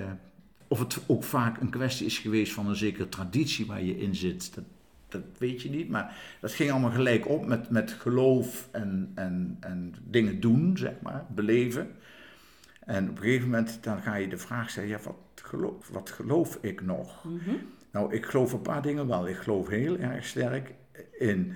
[0.68, 4.16] of het ook vaak een kwestie is geweest van een zekere traditie waar je in
[4.16, 4.64] zit, dat,
[5.08, 5.90] dat weet je niet.
[5.90, 10.94] Maar dat ging allemaal gelijk op met, met geloof en, en, en dingen doen, zeg
[11.02, 11.92] maar, beleven.
[12.86, 16.10] En op een gegeven moment dan ga je de vraag stellen, ja, wat geloof, wat
[16.10, 17.24] geloof ik nog?
[17.24, 17.56] Mhm.
[17.92, 19.28] Nou, ik geloof een paar dingen wel.
[19.28, 20.74] Ik geloof heel erg sterk
[21.20, 21.54] in,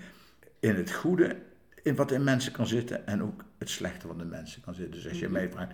[0.59, 1.35] in het goede,
[1.83, 4.93] in wat in mensen kan zitten en ook het slechte wat in mensen kan zitten.
[4.93, 5.73] Dus als je mij vraagt,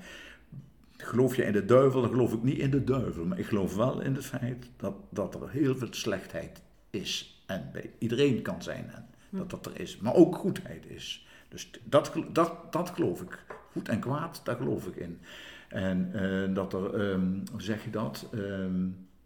[0.97, 3.25] geloof je in de duivel, dan geloof ik niet in de duivel.
[3.25, 7.39] Maar ik geloof wel in het feit dat, dat er heel veel slechtheid is.
[7.45, 9.97] En bij iedereen kan zijn en dat dat er is.
[9.97, 11.27] Maar ook goedheid is.
[11.49, 13.45] Dus dat, dat, dat geloof ik.
[13.71, 15.19] Goed en kwaad, daar geloof ik in.
[15.67, 18.29] En eh, dat er, ehm, hoe zeg je dat?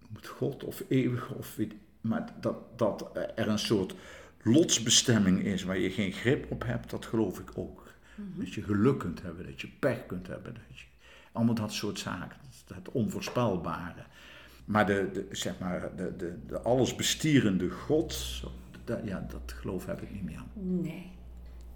[0.10, 1.58] Moet God of eeuwig of
[2.02, 3.96] maar dat, dat er een soort
[4.52, 7.88] lotsbestemming is waar je geen grip op hebt, dat geloof ik ook.
[8.16, 10.86] Dat je geluk kunt hebben, dat je pech kunt hebben, dat je,
[11.32, 12.38] allemaal dat soort zaken,
[12.74, 14.04] het onvoorspelbare.
[14.66, 18.44] maar de, de, zeg maar, de, de, de allesbestierende God,
[18.84, 20.44] dat, ja, dat geloof heb ik niet meer.
[20.54, 21.12] Nee.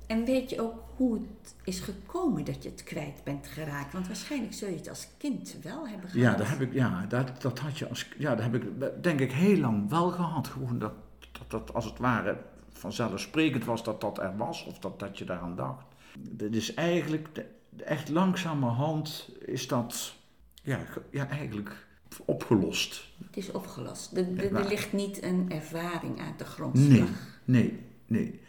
[0.07, 3.93] En weet je ook hoe het is gekomen dat je het kwijt bent geraakt?
[3.93, 6.31] Want waarschijnlijk zul je het als kind wel hebben gehad.
[6.31, 9.19] Ja, dat heb ik, ja, dat, dat had je als, ja, dat heb ik denk
[9.19, 10.47] ik heel lang wel gehad.
[10.47, 10.93] Gewoon dat,
[11.31, 12.37] dat, dat als het ware
[12.83, 15.85] vanzelfsprekend was dat dat er was of dat, dat je daaraan dacht.
[16.19, 17.45] Dat is eigenlijk,
[17.83, 20.15] echt langzamerhand is dat,
[20.63, 21.87] ja, ja eigenlijk
[22.25, 23.09] opgelost.
[23.25, 24.17] Het is opgelost.
[24.17, 26.89] Er ligt niet een ervaring aan de grond.
[26.89, 27.05] Nee,
[27.45, 28.39] nee, nee.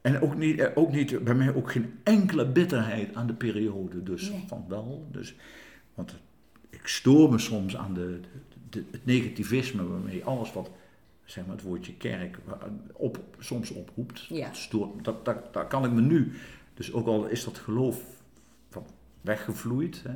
[0.00, 4.02] En ook niet, eh, ook niet, bij mij ook geen enkele bitterheid aan de periode.
[4.02, 5.06] Dus van wel.
[5.10, 5.34] Dus,
[5.94, 6.14] want
[6.70, 8.20] ik stoor me soms aan de,
[8.70, 10.70] de, het negativisme waarmee alles wat,
[11.32, 12.38] zeg maar het woordje kerk,
[12.92, 14.20] op, soms oproept.
[14.20, 14.50] Ja.
[15.02, 16.32] Dat, dat, dat, kan ik me nu,
[16.74, 18.02] dus ook al is dat geloof
[18.68, 18.86] van
[19.20, 20.14] weggevloeid, hè,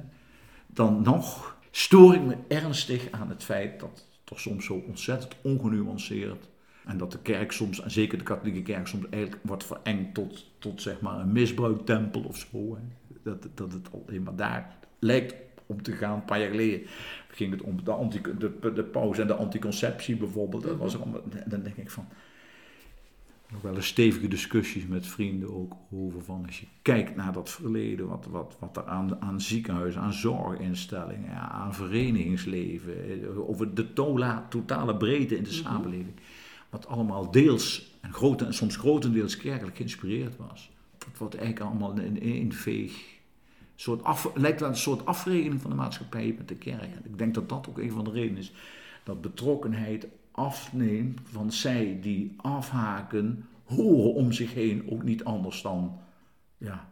[0.66, 6.48] dan nog stoor ik me ernstig aan het feit dat toch soms zo ontzettend ongenuanceerd
[6.84, 10.50] en dat de kerk soms, en zeker de katholieke kerk, soms eigenlijk wordt verengd tot,
[10.58, 12.76] tot zeg maar een misbruiktempel of zo.
[12.76, 12.82] Hè.
[13.22, 15.34] Dat, dat het alleen maar daar lijkt
[15.66, 16.14] om te gaan.
[16.14, 16.86] Een paar jaar geleden
[17.28, 20.62] ging het om de, anti, de, de pauze en de anticonceptie bijvoorbeeld.
[20.62, 22.08] Dat was allemaal, dan denk ik van,
[23.52, 27.50] nog wel eens stevige discussies met vrienden ook over van als je kijkt naar dat
[27.50, 32.96] verleden, wat, wat, wat er aan, aan ziekenhuizen, aan zorginstellingen, aan verenigingsleven,
[33.48, 35.58] over de tola, totale breedte in de mhm.
[35.58, 36.14] samenleving
[36.70, 40.70] wat allemaal deels, en, grote, en soms grotendeels kerkelijk geïnspireerd was.
[40.98, 43.14] Dat wordt eigenlijk allemaal in één veeg.
[43.76, 46.88] Soort af, lijkt wel een soort afrekening van de maatschappij met de kerk.
[47.04, 48.52] Ik denk dat dat ook een van de redenen is.
[49.02, 55.98] Dat betrokkenheid afneemt van zij die afhaken, horen om zich heen ook niet anders dan,
[56.58, 56.88] ja,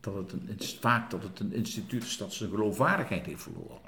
[0.00, 3.78] dat het een, vaak dat het een instituut is dat zijn geloofwaardigheid heeft verloren.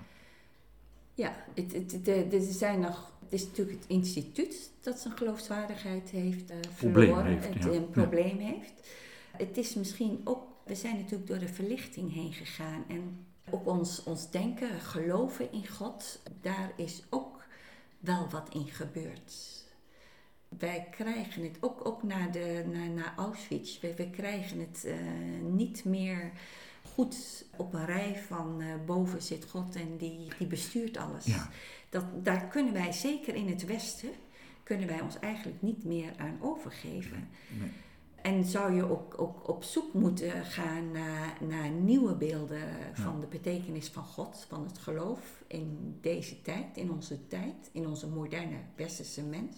[1.15, 6.51] Ja, het, het, er zijn nog het is natuurlijk het instituut dat zijn geloofwaardigheid heeft
[6.51, 8.73] uh, verloren, heeft, het een probleem heeft.
[9.37, 14.03] Het is misschien ook, we zijn natuurlijk door de verlichting heen gegaan en ook ons,
[14.03, 17.45] ons denken, geloven in God, daar is ook
[17.99, 19.61] wel wat in gebeurd.
[20.49, 24.95] Wij krijgen het ook, ook na, de, na, na Auschwitz, we, we krijgen het uh,
[25.51, 26.33] niet meer
[26.95, 31.25] goed op een rij van uh, boven zit God en die, die bestuurt alles.
[31.25, 31.51] Ja.
[31.89, 34.11] Dat, daar kunnen wij, zeker in het Westen,
[34.63, 37.29] kunnen wij ons eigenlijk niet meer aan overgeven.
[37.49, 37.71] Nee.
[38.23, 43.27] En zou je ook, ook op zoek moeten gaan naar, naar nieuwe beelden van de
[43.27, 48.59] betekenis van God, van het geloof in deze tijd, in onze tijd, in onze moderne
[48.77, 49.57] westerse mens.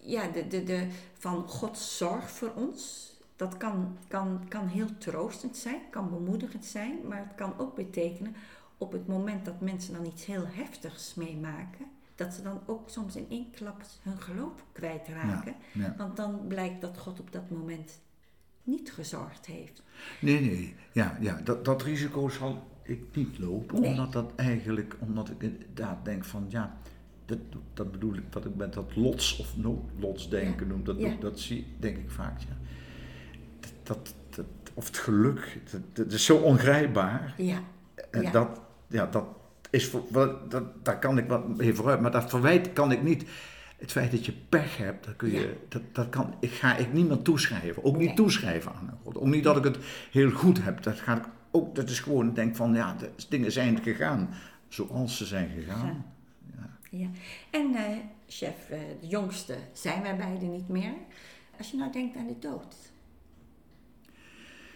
[0.00, 5.56] Ja, de, de, de, van Gods zorg voor ons, dat kan, kan, kan heel troostend
[5.56, 8.34] zijn, kan bemoedigend zijn, maar het kan ook betekenen
[8.78, 11.86] op het moment dat mensen dan iets heel heftigs meemaken,
[12.20, 15.54] dat ze dan ook soms in één klap hun geloof kwijtraken.
[15.72, 18.00] Ja, Want dan blijkt dat God op dat moment
[18.62, 19.82] niet gezorgd heeft.
[20.20, 25.30] Nee, nee, ja, ja dat, dat risico zal ik niet lopen, omdat dat eigenlijk, omdat
[25.38, 26.76] ik daar denk van ja.
[27.24, 27.38] Dat,
[27.74, 30.72] dat bedoel ik, wat ik met dat lots of noodlotsdenken ja.
[30.72, 32.40] noem, dat, dat zie denk ik vaak.
[32.40, 32.56] Ja.
[33.82, 37.34] Dat, dat, of het geluk, dat, dat is zo ongrijpbaar.
[37.36, 37.62] Ja.
[38.10, 38.30] En ja.
[38.30, 39.26] dat, ja, dat
[39.70, 40.50] is dat,
[40.82, 43.24] daar kan ik wat even vooruit, maar dat verwijt kan ik niet.
[43.76, 46.92] Het feit dat je pech hebt, dat, kun je, dat, dat kan, ik ga ik
[46.92, 47.84] niet meer toeschrijven.
[47.84, 49.18] Ook niet toeschrijven aan God.
[49.18, 49.78] Ook niet dat ik het
[50.10, 50.82] heel goed heb.
[50.82, 54.28] Dat, ga ik ook, dat is gewoon, ik denk van ja, de dingen zijn gegaan
[54.68, 56.04] zoals ze zijn gegaan.
[56.56, 56.68] Ja.
[56.90, 57.08] ja.
[57.50, 57.80] En uh,
[58.28, 60.92] chef, uh, de jongste zijn wij beiden niet meer.
[61.58, 62.74] Als je nou denkt aan de dood.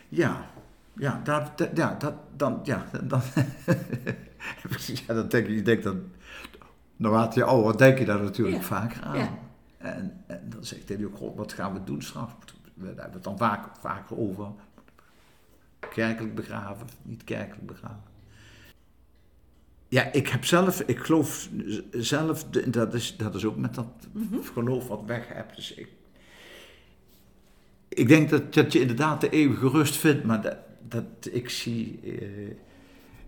[0.08, 0.50] Ja,
[0.96, 3.20] ja, dat, ja, dat, dan, ja, dan,
[5.06, 6.02] ja, dan denk je, je denkt dan,
[6.96, 9.38] naarmate je ouder denk je daar natuurlijk vaker aan.
[9.78, 12.32] En, en, dan zegt hij ook, God, wat gaan we doen straks?
[12.74, 14.46] We hebben het dan vaak, vaker over.
[15.90, 18.12] Kerkelijk begraven, niet kerkelijk begraven.
[19.88, 21.48] Ja, ik heb zelf, ik geloof
[21.90, 24.42] zelf, dat is, dat is ook met dat mhm.
[24.42, 25.56] geloof wat weg hebt.
[25.56, 25.88] Dus ik,
[27.88, 30.56] ik denk dat, dat je inderdaad de eeuwige rust vindt, maar dat,
[30.88, 32.56] dat ik zie, eh,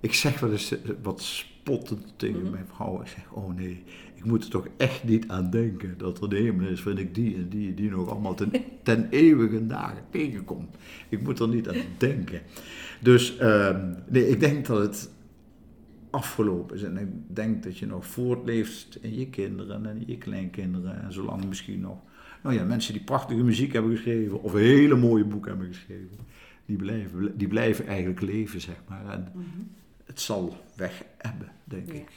[0.01, 2.51] ik zeg wel eens eh, wat spottend tegen mhm.
[2.51, 3.01] mijn vrouw.
[3.01, 3.83] Ik zeg, oh nee,
[4.15, 7.15] ik moet er toch echt niet aan denken dat er de hemel is, vind ik
[7.15, 10.69] die en die die nog allemaal ten, ten eeuwige dagen tegenkom.
[11.09, 12.41] Ik moet er niet aan denken.
[13.01, 15.11] Dus ehm, nee, ik denk dat het
[16.11, 16.83] afgelopen is.
[16.83, 21.03] En ik denk dat je nog voortleeft in je kinderen en in je kleinkinderen.
[21.03, 21.99] En zolang misschien nog,
[22.43, 26.19] nou ja, mensen die prachtige muziek hebben geschreven of een hele mooie boek hebben geschreven
[26.67, 29.09] die blijven, die blijven eigenlijk leven, zeg maar.
[29.09, 29.45] En mhm.
[30.05, 32.09] het zal weg hebben, denk ik.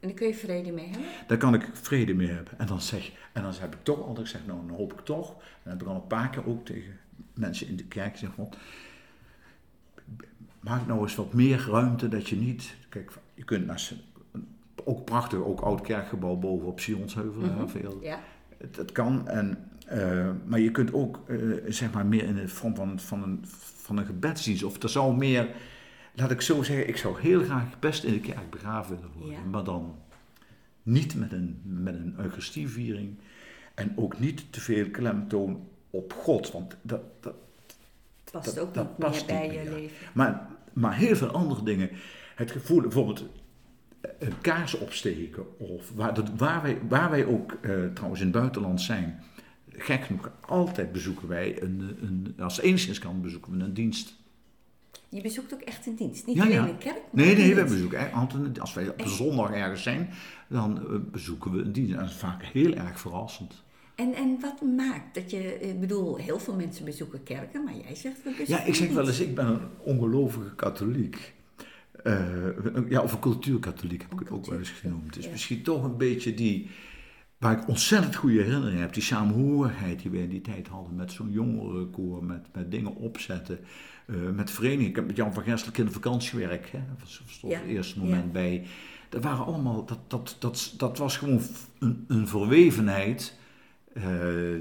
[0.00, 1.08] En daar kun je vrede mee hebben?
[1.26, 2.58] Daar kan ik vrede mee hebben.
[2.58, 5.30] En dan, zeg, en dan heb ik toch altijd gezegd, nou dan hoop ik toch.
[5.30, 6.98] En dat heb ik al een paar keer ook tegen
[7.34, 8.32] mensen in de kerk gezegd.
[10.60, 12.76] Maak nou eens wat meer ruimte dat je niet...
[12.88, 13.90] Kijk, je kunt naar...
[14.84, 17.42] Ook prachtig, ook oud kerkgebouw boven op Sionsheuvel.
[17.42, 17.68] Mm -hmm.
[17.68, 17.98] veel.
[18.02, 18.20] Ja.
[18.70, 19.28] Dat kan.
[19.28, 23.22] En, uh, maar je kunt ook, uh, zeg maar, meer in de vorm van, van,
[23.22, 23.44] een,
[23.76, 24.62] van een gebedsdienst.
[24.62, 25.48] Of er zou meer
[26.14, 29.50] laat ik zo zeggen, ik zou heel graag best in de kerk begraven willen worden.
[29.50, 29.94] Maar dan
[30.82, 33.18] niet met een, met een Eucharistieviering.
[33.74, 36.50] En ook niet te veel klemtoon op God.
[36.50, 37.34] Want dat, dat
[38.30, 39.96] past dat, ook dat niet past meer bij je leven.
[40.12, 41.90] Maar, maar heel veel andere dingen.
[42.34, 43.24] Het gevoel, bijvoorbeeld
[44.18, 45.58] een kaars opsteken.
[45.58, 49.22] Of waar, dat, waar, wij, waar wij ook uh, trouwens in het buitenland zijn.
[49.78, 54.14] Gek genoeg, altijd bezoeken wij, een, een, als het enigszins kan, bezoeken we een dienst
[55.08, 56.68] je bezoekt ook echt een dienst, niet alleen ja.
[56.68, 57.00] een kerk.
[57.10, 60.10] nee, nee, we bezoeken altijd, als wij op zondag ergens zijn,
[60.48, 61.92] dan uh, bezoeken we een dienst.
[61.92, 63.64] En dat is vaak heel erg verrassend.
[63.94, 67.94] En, en wat maakt dat je, ik bedoel, heel veel mensen bezoeken kerken, maar jij
[67.94, 71.34] zegt we bezoeken Ja, ik zeg wel eens, ik ben een ongelovige katholiek.
[72.04, 75.24] Uh, ja, of een cultuurkatholiek heb ik het ook wel eens genoemd.
[75.24, 75.30] Ja.
[75.30, 76.70] misschien toch een beetje die,
[77.38, 81.12] waar ik ontzettend goede herinneringen heb, die samenhorigheid die we in die tijd hadden met
[81.12, 83.58] zo'n jongerenkoor, met, met dingen opzetten.
[84.06, 84.88] Uh, met vereniging.
[84.88, 87.58] Ik heb met Jan van Gerstel in de vakantiewerk, hè, dat stond ja.
[87.58, 88.30] het eerste moment ja.
[88.30, 88.66] bij.
[89.08, 91.40] Dat waren allemaal, dat, dat, dat, dat was gewoon
[91.78, 93.38] een, een verwevenheid.
[93.92, 94.60] Uh,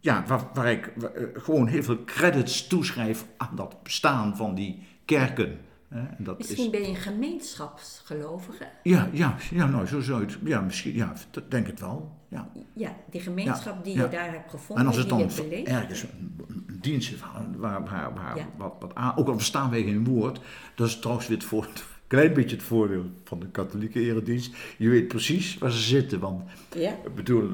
[0.00, 4.82] ja, waar, waar ik waar, gewoon heel veel credits toeschrijf aan dat bestaan van die
[5.04, 5.58] kerken.
[5.94, 6.70] En dat misschien is...
[6.70, 8.66] ben je een gemeenschapsgelovige?
[8.82, 10.38] Ja, ja, ja nou, zo zou het.
[10.44, 11.12] Ja, misschien, ja,
[11.48, 12.12] denk ik wel.
[12.28, 14.84] Ja, ja die gemeenschap die je daar hebt gevonden.
[14.84, 15.20] En als het dan
[15.64, 17.20] ergens een, een dienst
[17.56, 20.40] waar, waar, waar, wat, wat aan, ook al verstaan wij geen woord,
[20.74, 21.68] dat is trouwens weer het voor,
[22.06, 24.54] klein beetje het voordeel van de katholieke eredienst.
[24.78, 26.42] Je weet precies waar ze zitten, want
[26.74, 27.50] ik bedoel,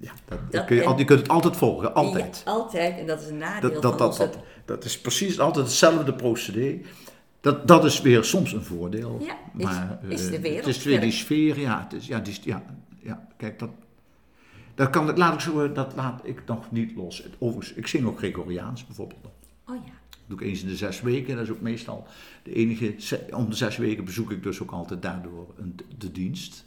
[0.00, 2.42] ja, dat, dat kun je, en, je kunt het altijd volgen, altijd.
[2.44, 5.40] Ja, altijd, en dat is een nadeel dat, dat, van dat, dat, dat is precies
[5.40, 6.80] altijd hetzelfde procedé.
[7.40, 9.20] Dat, dat is weer soms een voordeel.
[9.20, 10.66] Ja, maar, is, is de wereld.
[10.66, 11.82] Het is weer die sfeer, ja.
[11.82, 12.62] Het is, ja, die, ja,
[13.02, 13.70] ja kijk, dat,
[14.74, 17.24] dat, kan, laat ik zo, dat laat ik nog niet los.
[17.38, 19.20] Overigens, ik zing ook Gregoriaans bijvoorbeeld.
[19.66, 19.92] Oh ja.
[20.10, 21.36] Dat doe ik eens in de zes weken.
[21.36, 22.06] Dat is ook meestal
[22.42, 22.94] de enige.
[23.34, 26.64] Om de zes weken bezoek ik dus ook altijd daardoor een, de dienst.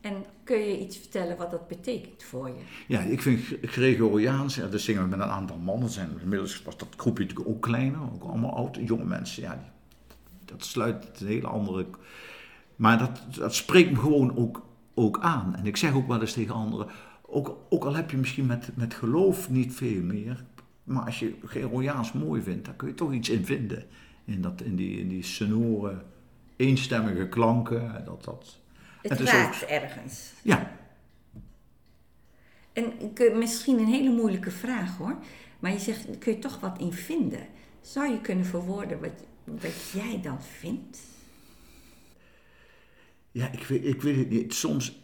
[0.00, 2.62] En kun je iets vertellen wat dat betekent voor je?
[2.88, 5.88] Ja, ik vind Gregoriaans, ja, dat zingen we met een aantal mannen.
[5.88, 9.42] Zijn, inmiddels was dat groepje natuurlijk ook kleiner, ook allemaal oude, jonge mensen.
[9.42, 9.72] Ja,
[10.50, 11.86] dat sluit een hele andere.
[12.76, 15.56] Maar dat, dat spreekt me gewoon ook, ook aan.
[15.56, 16.86] En ik zeg ook wel eens tegen anderen:
[17.22, 20.44] ook, ook al heb je misschien met, met geloof niet veel meer,
[20.84, 23.84] maar als je Gregoriaans mooi vindt, dan kun je toch iets in vinden.
[24.24, 26.02] In, dat, in, die, in die sonore,
[26.56, 28.02] eenstemmige klanken.
[28.04, 28.58] Dat, dat,
[29.02, 30.32] het raakt ergens.
[30.42, 30.70] Ja.
[32.72, 32.92] En
[33.38, 35.16] misschien een hele moeilijke vraag hoor,
[35.58, 37.46] maar je zegt, kun je toch wat in vinden?
[37.80, 39.24] Zou je kunnen verwoorden wat,
[39.60, 40.98] wat jij dan vindt?
[43.32, 44.54] Ja, ik weet, ik weet het niet.
[44.54, 45.02] Soms,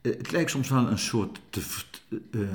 [0.00, 1.60] eh, het lijkt soms wel een soort, te,
[2.30, 2.48] uh,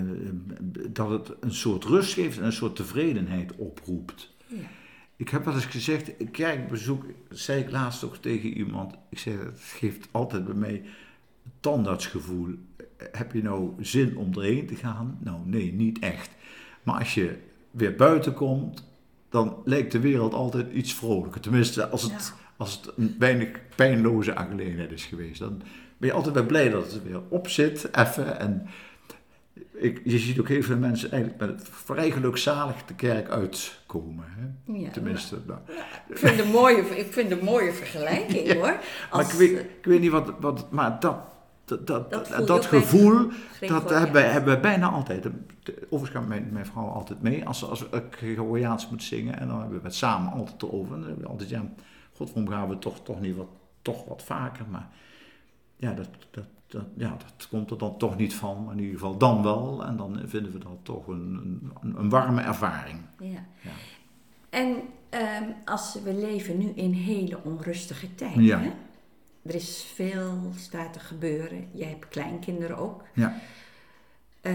[0.90, 4.34] dat het een soort rust geeft en een soort tevredenheid oproept.
[4.48, 4.58] Ja.
[5.16, 9.62] Ik heb wel eens gezegd, kerkbezoek, zei ik laatst ook tegen iemand, ik zei, het
[9.62, 10.74] geeft altijd bij mij
[11.44, 12.56] een tandartsgevoel.
[12.98, 15.18] Heb je nou zin om erheen te gaan?
[15.22, 16.30] Nou, nee, niet echt.
[16.84, 17.38] Maar als je
[17.72, 18.84] weer buiten komt
[19.34, 21.42] dan lijkt de wereld altijd iets vrolijker.
[21.42, 25.40] Tenminste, als het, als het een weinig pijnloze aangelegenheid is geweest.
[25.40, 25.62] Dan
[25.98, 28.40] ben je altijd wel blij dat het weer op zit, even.
[28.40, 28.68] En
[29.74, 34.26] ik, je ziet ook heel veel mensen eigenlijk met vrij gelukzalig de kerk uitkomen.
[34.28, 34.74] Hè?
[34.74, 35.38] Ja, Tenminste.
[35.48, 35.60] Nou.
[36.10, 38.78] ik, vind een mooie, ik vind een mooie vergelijking hoor.
[39.10, 40.72] Als, maar ik weet, ik weet niet wat, wat.
[40.72, 41.16] Maar dat,
[41.78, 45.28] dat, dat, dat, dat gevoel, dat hebben, wij, hebben we bijna altijd.
[45.90, 49.40] Overigens gaat mijn, mijn vrouw altijd mee als, als ik Gregoriaans moet zingen.
[49.40, 50.94] En dan hebben we het samen altijd erover.
[50.94, 51.66] En dan hebben we altijd, ja,
[52.14, 53.50] god, waarom gaan we toch, toch niet wat,
[53.82, 54.66] toch wat vaker.
[54.70, 54.88] Maar
[55.76, 58.64] ja dat, dat, dat, ja, dat komt er dan toch niet van.
[58.64, 59.86] Maar in ieder geval dan wel.
[59.86, 63.00] En dan vinden we dat toch een, een, een warme ervaring.
[63.20, 63.46] Ja.
[63.62, 63.72] ja.
[64.50, 68.44] En um, als we leven nu in hele onrustige tijden.
[68.44, 68.60] Ja.
[68.60, 68.72] Hè?
[69.44, 71.68] Er is veel staat te gebeuren.
[71.72, 73.04] Jij hebt kleinkinderen ook.
[73.14, 73.40] Ja.
[74.42, 74.54] Uh,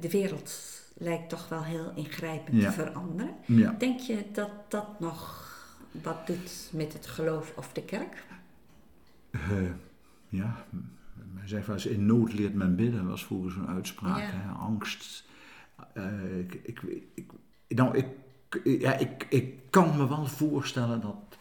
[0.00, 0.52] de wereld
[0.94, 3.34] lijkt toch wel heel ingrijpend te veranderen.
[3.46, 3.74] Ja.
[3.78, 5.46] Denk je dat dat nog
[5.90, 8.24] wat doet met het geloof of de kerk?
[9.30, 9.40] Uh,
[10.28, 10.64] ja,
[11.14, 14.18] men zegt wel eens in nood leert men bidden, was vroeger zo'n uitspraak.
[14.18, 14.30] Ja.
[14.30, 14.50] Hè?
[14.50, 15.24] Angst.
[15.94, 16.82] Uh, ik, ik,
[17.14, 17.32] ik,
[17.68, 18.06] nou, ik,
[18.64, 21.37] ja, ik, ik kan me wel voorstellen dat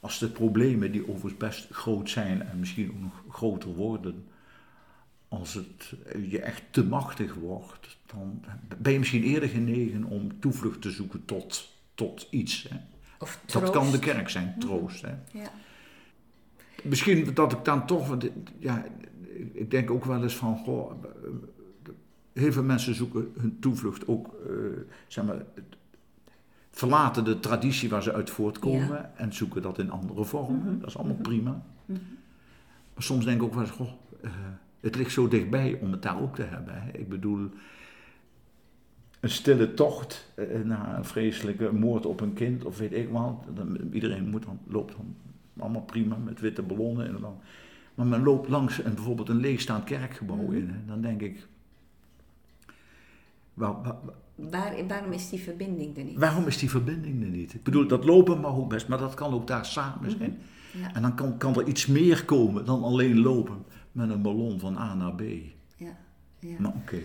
[0.00, 4.24] als de problemen die overigens best groot zijn en misschien ook nog groter worden,
[5.28, 5.94] als het
[6.28, 8.44] je echt te machtig wordt, dan
[8.78, 12.66] ben je misschien eerder genegen om toevlucht te zoeken tot, tot iets.
[12.68, 12.76] Hè.
[13.18, 15.02] Of Dat kan de kerk zijn, troost.
[15.02, 15.14] Hè.
[15.32, 15.52] Ja.
[16.82, 18.84] Misschien dat ik dan toch, want ja,
[19.52, 20.92] ik denk ook wel eens van, goh,
[22.32, 24.56] heel veel mensen zoeken hun toevlucht ook, uh,
[25.06, 25.44] zeg maar,
[26.80, 29.12] verlaten de traditie waar ze uit voortkomen Ja.
[29.16, 30.60] en zoeken dat in andere vormen.
[30.60, 30.78] Mhm.
[30.78, 31.22] Dat is allemaal Mhm.
[31.22, 31.62] prima.
[31.86, 31.98] Mhm.
[32.94, 33.90] Maar soms denk ik ook wel eens, goh,
[34.22, 34.30] eh,
[34.80, 36.82] het ligt zo dichtbij om het daar ook te hebben.
[36.82, 36.90] Hè.
[36.90, 37.48] Ik bedoel,
[39.20, 43.44] een stille tocht eh, na een vreselijke moord op een kind, of weet ik wat.
[43.92, 45.14] Iedereen moet dan, loopt dan
[45.58, 47.06] allemaal prima met witte ballonnen.
[47.06, 47.36] En dan,
[47.94, 50.68] maar men loopt langs een, bijvoorbeeld een leegstaand kerkgebouw in.
[50.68, 50.78] Hè.
[50.86, 51.46] Dan denk ik,
[53.54, 53.96] waar- waar-
[54.50, 56.18] Waar, waarom is die verbinding er niet?
[56.18, 57.54] waarom is die verbinding er niet?
[57.54, 60.38] Ik bedoel, dat lopen mag ook best, maar dat kan ook daar samen zijn.
[60.72, 64.60] Ja, En dan kan, kan er iets meer komen dan alleen lopen met een ballon
[64.60, 65.20] van A naar B.
[65.76, 65.96] ja,
[66.38, 66.56] ja.
[66.58, 66.98] Maar oké.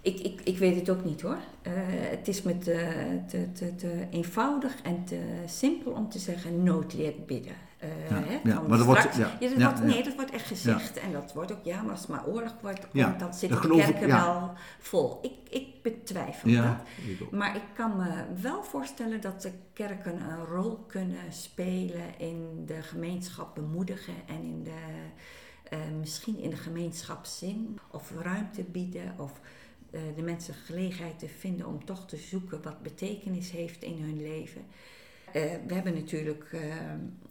[0.00, 1.38] Ik, ik, ik weet het ook niet hoor.
[1.62, 6.62] Eh, het is me te, te, te, te eenvoudig en te simpel om te zeggen
[6.62, 7.52] nood leert bidden.
[7.78, 9.82] Eh, Ja, hè, ja, kan maar dat wordt- ja, ja, dat wordt.
[9.84, 10.96] Nee, dat wordt echt gezegd.
[10.96, 13.60] En dat wordt ook, ja, maar als het maar oorlog wordt, komt, Ja, dan zitten
[13.62, 15.18] dat de ik, kerken wel vol.
[15.22, 17.30] Ik, ik betwijfel dat.
[17.30, 22.82] Maar ik kan me wel voorstellen dat de kerken een rol kunnen spelen in de
[22.82, 24.80] gemeenschap bemoedigen en in de,
[25.70, 29.40] eh, misschien in de gemeenschapszin of ruimte bieden of
[29.90, 34.20] eh, de mensen gelegenheid te vinden om toch te zoeken wat betekenis heeft in hun
[34.22, 34.62] leven.
[35.32, 36.60] Eh, we hebben natuurlijk, eh,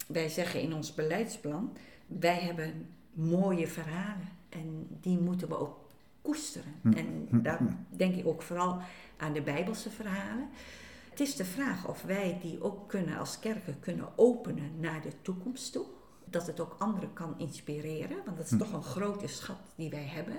[0.06, 5.86] wij zeggen in ons beleidsplan, wij hebben mooie verhalen en die moeten we ook
[6.22, 6.74] koesteren.
[6.82, 7.66] Hm, En hm, daar hm.
[7.90, 8.80] denk ik ook vooral
[9.16, 10.48] aan de Bijbelse verhalen.
[11.10, 15.12] Het is de vraag of wij die ook kunnen als kerken kunnen openen naar de
[15.22, 15.86] toekomst toe.
[16.24, 20.06] Dat het ook anderen kan inspireren, want dat is toch een grote schat die wij
[20.06, 20.36] hebben.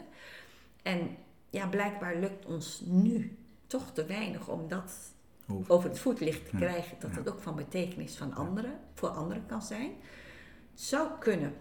[0.81, 1.17] En
[1.49, 4.91] ja, blijkbaar lukt ons nu toch te weinig om dat
[5.51, 5.73] Over.
[5.73, 9.61] over het voetlicht te krijgen, dat het ook van betekenis van anderen, voor anderen kan
[9.61, 9.91] zijn.
[10.71, 11.53] Het zou kunnen,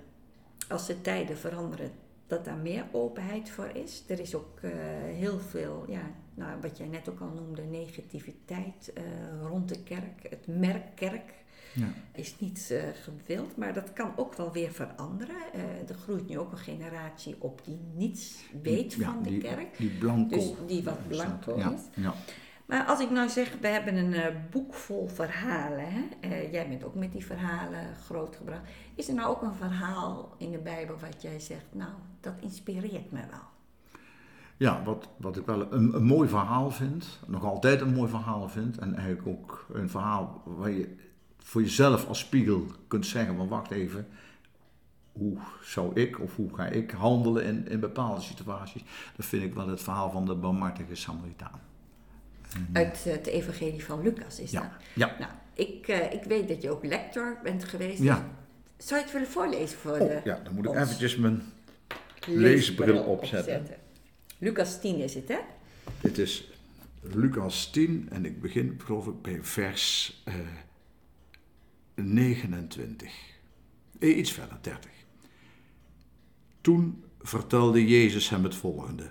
[0.69, 1.91] als de tijden veranderen,
[2.29, 4.05] dat daar meer openheid voor is.
[4.07, 4.71] Er is ook eh,
[5.05, 9.03] heel veel, ja, nou, wat jij net ook al noemde, negativiteit eh,
[9.43, 10.31] rond de kerk.
[10.31, 11.37] Het merk kerk
[11.75, 11.93] Ja.
[12.15, 15.37] is niet eh, gewild, maar dat kan ook wel weer veranderen.
[15.89, 19.79] Er groeit nu ook een generatie op die niets weet van de die, kerk.
[19.79, 20.37] Die blanco.
[20.37, 21.81] Dus die wat blanco ja, is.
[21.95, 22.15] Ja.
[22.69, 25.93] Maar als ik nou zeg, we hebben een eh, boek vol verhalen.
[25.93, 26.03] Hè?
[26.21, 28.63] Eh, jij bent ook met die verhalen grootgebracht.
[28.95, 33.13] Is er nou ook een verhaal in de Bijbel wat jij zegt, nou, dat inspireert
[33.13, 33.47] me wel?
[34.57, 38.49] Ja, wat, wat ik wel een, een mooi verhaal vind, nog altijd een mooi verhaal
[38.49, 40.97] vind, en eigenlijk ook een verhaal waar je
[41.39, 44.09] voor jezelf als spiegel kunt zeggen van wacht even,
[45.13, 48.85] hoe zou ik of hoe ga ik handelen in, in bepaalde situaties,
[49.17, 51.68] dat vind ik wel het verhaal van de barmhartige Samaritaan.
[52.55, 54.71] En, Uit eh, het evangelie van Lucas is Ja, dat.
[54.95, 55.17] ja.
[55.19, 58.03] Nou, ik, eh, ik weet dat je ook lector bent geweest.
[58.03, 58.29] Ja.
[58.77, 61.43] Zou je het willen voorlezen voor Oh, de ja, dan moet ik eventjes mijn
[62.27, 63.67] leesbril leesbril opzetten.
[64.39, 65.39] Lucas 10 is het, hè?
[66.01, 66.51] Dit is
[67.01, 70.35] Lucas 10 en ik begin geloof ik bij vers eh,
[71.95, 73.13] 29.
[73.99, 74.91] Eh, iets verder, 30.
[76.61, 79.11] Toen vertelde Jezus hem het volgende.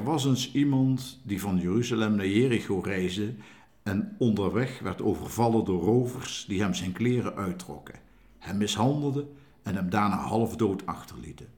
[0.00, 3.34] Er was eens iemand die van Jeruzalem naar Jericho reisde
[3.82, 8.00] en onderweg werd overvallen door rovers die hem zijn kleren uittrokken,
[8.38, 11.48] hem mishandelden en hem daarna half dood achterlieten.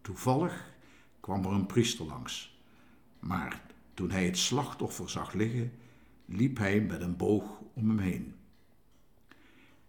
[0.00, 0.74] Toevallig
[1.20, 2.60] kwam er een priester langs.
[3.18, 3.62] Maar
[3.94, 5.72] toen hij het slachtoffer zag liggen,
[6.24, 8.34] liep hij met een boog om hem heen.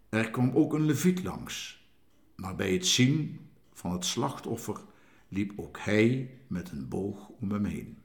[0.09, 1.85] Er kwam ook een leviet langs,
[2.35, 3.39] maar bij het zien
[3.73, 4.77] van het slachtoffer
[5.35, 7.97] liep ook hij met een boog om hem heen.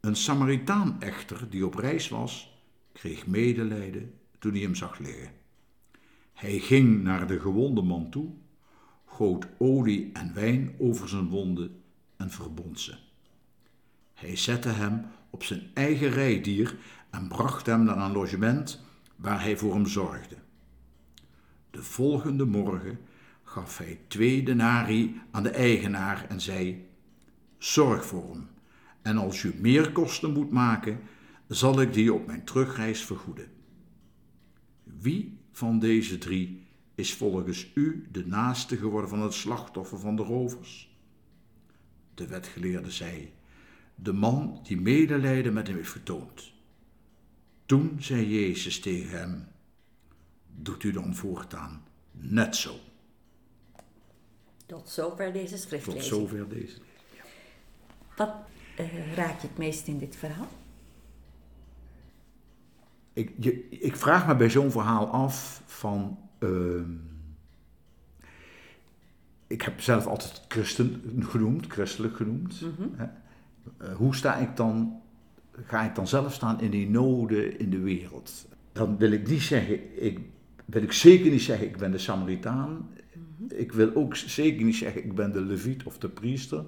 [0.00, 5.30] Een Samaritaan echter, die op reis was, kreeg medelijden toen hij hem zag liggen.
[6.32, 8.30] Hij ging naar de gewonde man toe,
[9.04, 11.82] goot olie en wijn over zijn wonden
[12.16, 12.94] en verbond ze.
[14.14, 16.76] Hij zette hem op zijn eigen rijdier
[17.10, 18.80] en bracht hem naar een logement
[19.16, 20.36] waar hij voor hem zorgde.
[21.70, 22.98] De volgende morgen
[23.52, 26.88] gaf hij twee denari aan de eigenaar en zei:
[27.58, 28.48] Zorg voor hem,
[29.02, 31.00] en als u meer kosten moet maken,
[31.48, 33.50] zal ik die op mijn terugreis vergoeden.
[34.82, 40.22] Wie van deze drie is volgens u de naaste geworden van het slachtoffer van de
[40.22, 40.96] rovers?
[42.14, 43.32] De wetgeleerde zei:
[43.94, 46.52] De man die medelijden met hem heeft getoond.
[47.66, 49.48] Toen zei Jezus tegen hem:
[50.56, 52.74] doet u dan voortaan net zo.
[54.72, 56.04] Tot zover deze schriftlezing.
[56.04, 56.76] Tot zover deze.
[57.16, 57.22] Ja.
[58.16, 58.34] Wat
[58.80, 60.48] uh, raakt je het meest in dit verhaal?
[63.12, 66.18] Ik, je, ik vraag me bij zo'n verhaal af van.
[66.38, 66.82] Uh,
[69.46, 72.60] ik heb zelf altijd christen genoemd, christelijk genoemd.
[72.60, 73.10] Mm -hmm.
[73.82, 75.00] uh, hoe sta ik dan,
[75.64, 78.46] ga ik dan zelf staan in die noden in de wereld?
[78.72, 80.20] Dan wil ik niet zeggen, ik,
[80.64, 82.90] wil ik zeker niet zeggen, ik ben de Samaritaan.
[83.48, 86.64] Ik wil ook zeker niet zeggen, ik ben de leviet of de priester.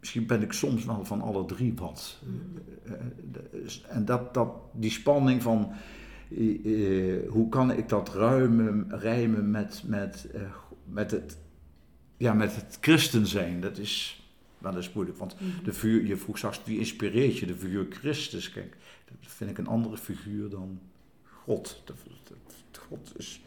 [0.00, 2.22] Misschien ben ik soms wel van alle drie wat.
[2.84, 2.92] Uh,
[3.88, 5.72] en dat, dat, die spanning van
[6.28, 10.42] uh, hoe kan ik dat ruimen, rijmen met, met, uh,
[10.84, 11.38] met, het,
[12.16, 14.24] ja, met het christen zijn, dat is
[14.58, 15.18] wel eens moeilijk.
[15.18, 18.50] Want de figuur, je vroeg straks wie inspireert je, de figuur Christus.
[18.50, 20.80] Kijk, dat vind ik een andere figuur dan
[21.24, 21.82] God.
[22.78, 23.42] God is,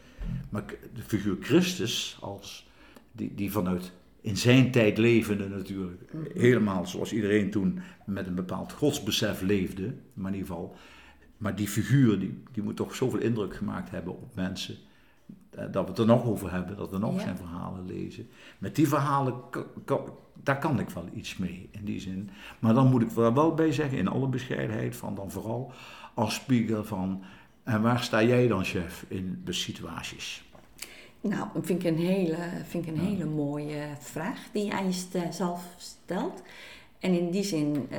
[0.48, 0.64] maar
[0.94, 2.66] de figuur Christus, als,
[3.12, 3.92] die, die vanuit
[4.24, 6.02] in zijn tijd levende natuurlijk.
[6.34, 9.94] Helemaal zoals iedereen toen met een bepaald godsbesef leefde.
[10.14, 10.76] Maar in ieder geval.
[11.36, 14.76] Maar die figuur die, die moet toch zoveel indruk gemaakt hebben op mensen.
[15.50, 17.20] Dat we het er nog over hebben, dat we nog ja.
[17.20, 18.28] zijn verhalen lezen.
[18.58, 19.34] Met die verhalen,
[20.42, 22.30] daar kan ik wel iets mee in die zin.
[22.58, 25.72] Maar dan moet ik er wel bij zeggen, in alle bescheidenheid, van dan vooral
[26.14, 27.22] als spiegel van.
[27.64, 30.44] En waar sta jij dan, chef, in de situaties?
[31.20, 32.36] Nou, vind ik een hele,
[32.66, 36.42] vind ik een hele mooie vraag die je aan jezelf stelt.
[36.98, 37.98] En in die zin uh,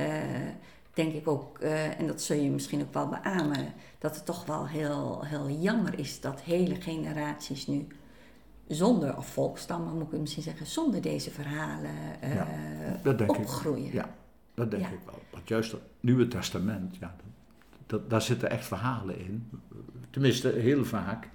[0.94, 4.46] denk ik ook, uh, en dat zul je misschien ook wel beamen, dat het toch
[4.46, 7.86] wel heel, heel jammer is dat hele generaties nu
[8.68, 11.94] zonder, of volkstammen moet ik misschien zeggen, zonder deze verhalen
[12.24, 12.48] uh, ja,
[13.02, 13.86] dat opgroeien.
[13.86, 14.14] Ik, ja,
[14.54, 14.88] dat denk ja.
[14.88, 15.22] ik wel.
[15.30, 17.16] Want juist het Nieuwe Testament, ja,
[17.86, 19.50] dat, daar zitten echt verhalen in.
[20.10, 21.28] Tenminste, heel vaak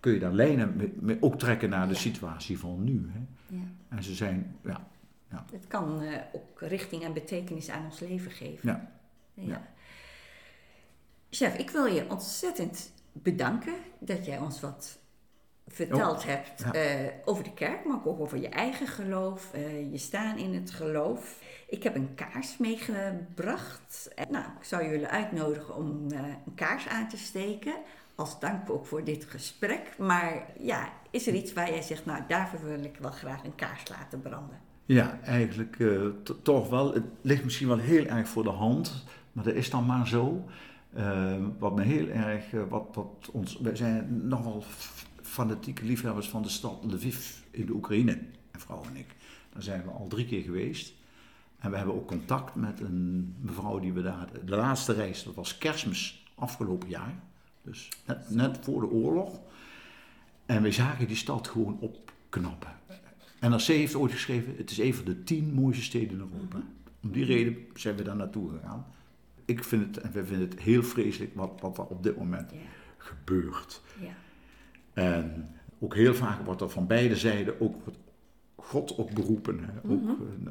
[0.00, 3.10] kun je daar lijnen mee, mee ook trekken naar de situatie van nu.
[3.12, 3.20] Hè?
[3.56, 3.62] Ja.
[3.88, 4.88] En ze zijn, ja.
[5.30, 5.44] ja.
[5.52, 8.68] Het kan uh, ook richting en betekenis aan ons leven geven.
[8.68, 8.92] Ja.
[9.34, 9.68] ja.
[11.30, 14.99] Chef, ik wil je ontzettend bedanken dat jij ons wat
[15.72, 16.82] verteld oh, hebt uh,
[17.24, 21.42] over de kerk, maar ook over je eigen geloof, uh, je staan in het geloof.
[21.68, 24.10] Ik heb een kaars meegebracht.
[24.30, 25.86] Nou, ik zou jullie uitnodigen om
[26.46, 27.74] een kaars aan te steken
[28.14, 29.94] als dank ook voor dit gesprek.
[29.98, 33.54] Maar ja, is er iets waar jij zegt, nou daarvoor wil ik wel graag een
[33.54, 34.58] kaars laten branden?
[34.84, 35.76] Ja, eigenlijk
[36.42, 36.94] toch wel.
[36.94, 40.44] Het ligt misschien wel heel erg voor de hand, maar dat is dan maar zo.
[41.58, 44.62] Wat me heel erg, wat, wat ons, wij zijn nogal
[45.40, 48.18] fanatieke liefhebbers van de stad Lviv in de Oekraïne,
[48.50, 49.06] en vrouw en ik.
[49.52, 50.92] Daar zijn we al drie keer geweest.
[51.58, 55.34] En we hebben ook contact met een mevrouw die we daar, de laatste reis, dat
[55.34, 57.14] was kerstmis afgelopen jaar.
[57.62, 59.40] Dus net, net voor de oorlog.
[60.46, 62.78] En we zagen die stad gewoon opknappen.
[63.40, 66.62] NRC heeft ooit geschreven, het is een van de tien mooiste steden in Europa.
[67.02, 68.86] Om die reden zijn we daar naartoe gegaan.
[69.44, 72.50] Ik vind het, en wij vinden het heel vreselijk wat, wat er op dit moment
[72.50, 72.62] yeah.
[72.98, 73.82] gebeurt.
[74.00, 74.12] Yeah.
[74.92, 77.74] En ook heel vaak wordt er van beide zijden ook
[78.56, 79.58] God op beroepen.
[79.58, 79.90] Hè.
[79.90, 80.44] Ook mm -hmm.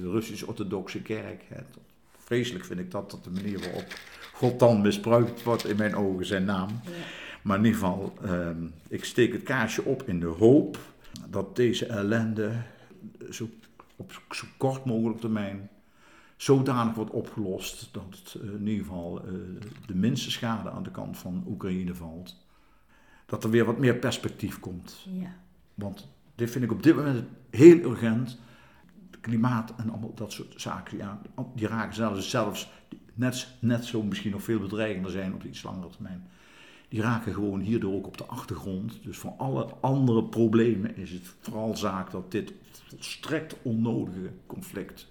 [0.00, 1.44] de Russisch-Orthodoxe kerk.
[1.48, 1.60] Hè.
[2.18, 3.86] Vreselijk vind ik dat, dat de manier waarop
[4.32, 6.68] God dan misbruikt wordt in mijn ogen zijn naam.
[6.68, 6.90] Ja.
[7.42, 8.48] Maar in ieder geval, uh,
[8.88, 10.78] ik steek het kaarsje op in de hoop
[11.28, 12.52] dat deze ellende
[13.30, 13.48] zo,
[13.96, 15.70] op zo kort mogelijk termijn
[16.36, 19.32] zodanig wordt opgelost dat het, uh, in ieder geval uh,
[19.86, 22.36] de minste schade aan de kant van Oekraïne valt.
[23.26, 25.06] Dat er weer wat meer perspectief komt.
[25.10, 25.34] Ja.
[25.74, 28.38] Want dit vind ik op dit moment heel urgent.
[29.10, 31.20] Het klimaat en allemaal dat soort zaken, ja,
[31.54, 32.70] die raken zelfs, zelfs
[33.14, 36.28] net, net zo misschien nog veel bedreigender zijn op iets langere termijn.
[36.88, 39.02] Die raken gewoon hierdoor ook op de achtergrond.
[39.02, 42.52] Dus voor alle andere problemen is het vooral zaak dat dit
[42.88, 45.06] volstrekt onnodige conflict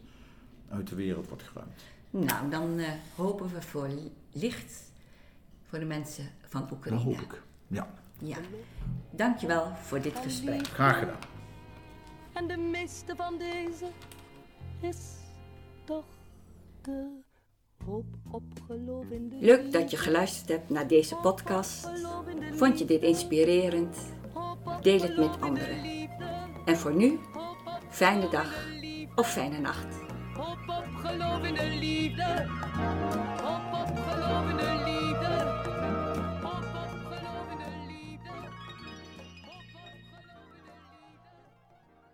[0.69, 1.83] uit de wereld wordt geruimd.
[2.09, 3.89] Nou, dan uh, hopen we voor
[4.31, 4.91] licht
[5.63, 7.03] voor de mensen van Oekraïne.
[7.03, 7.93] Dat hoop ik, ja.
[8.19, 8.37] Ja,
[9.09, 10.67] dankjewel voor dit gesprek.
[10.67, 11.19] Graag gedaan.
[12.33, 13.85] En de meeste van deze
[14.81, 14.97] is
[15.83, 16.05] toch
[16.81, 17.23] de
[19.39, 21.89] Leuk dat je geluisterd hebt naar deze podcast.
[22.51, 23.97] Vond je dit inspirerend?
[24.81, 26.09] Deel het met anderen.
[26.65, 27.19] En voor nu,
[27.89, 28.67] fijne dag
[29.15, 29.95] of fijne nacht.
[30.33, 32.45] Hoop op geloof in de liefde.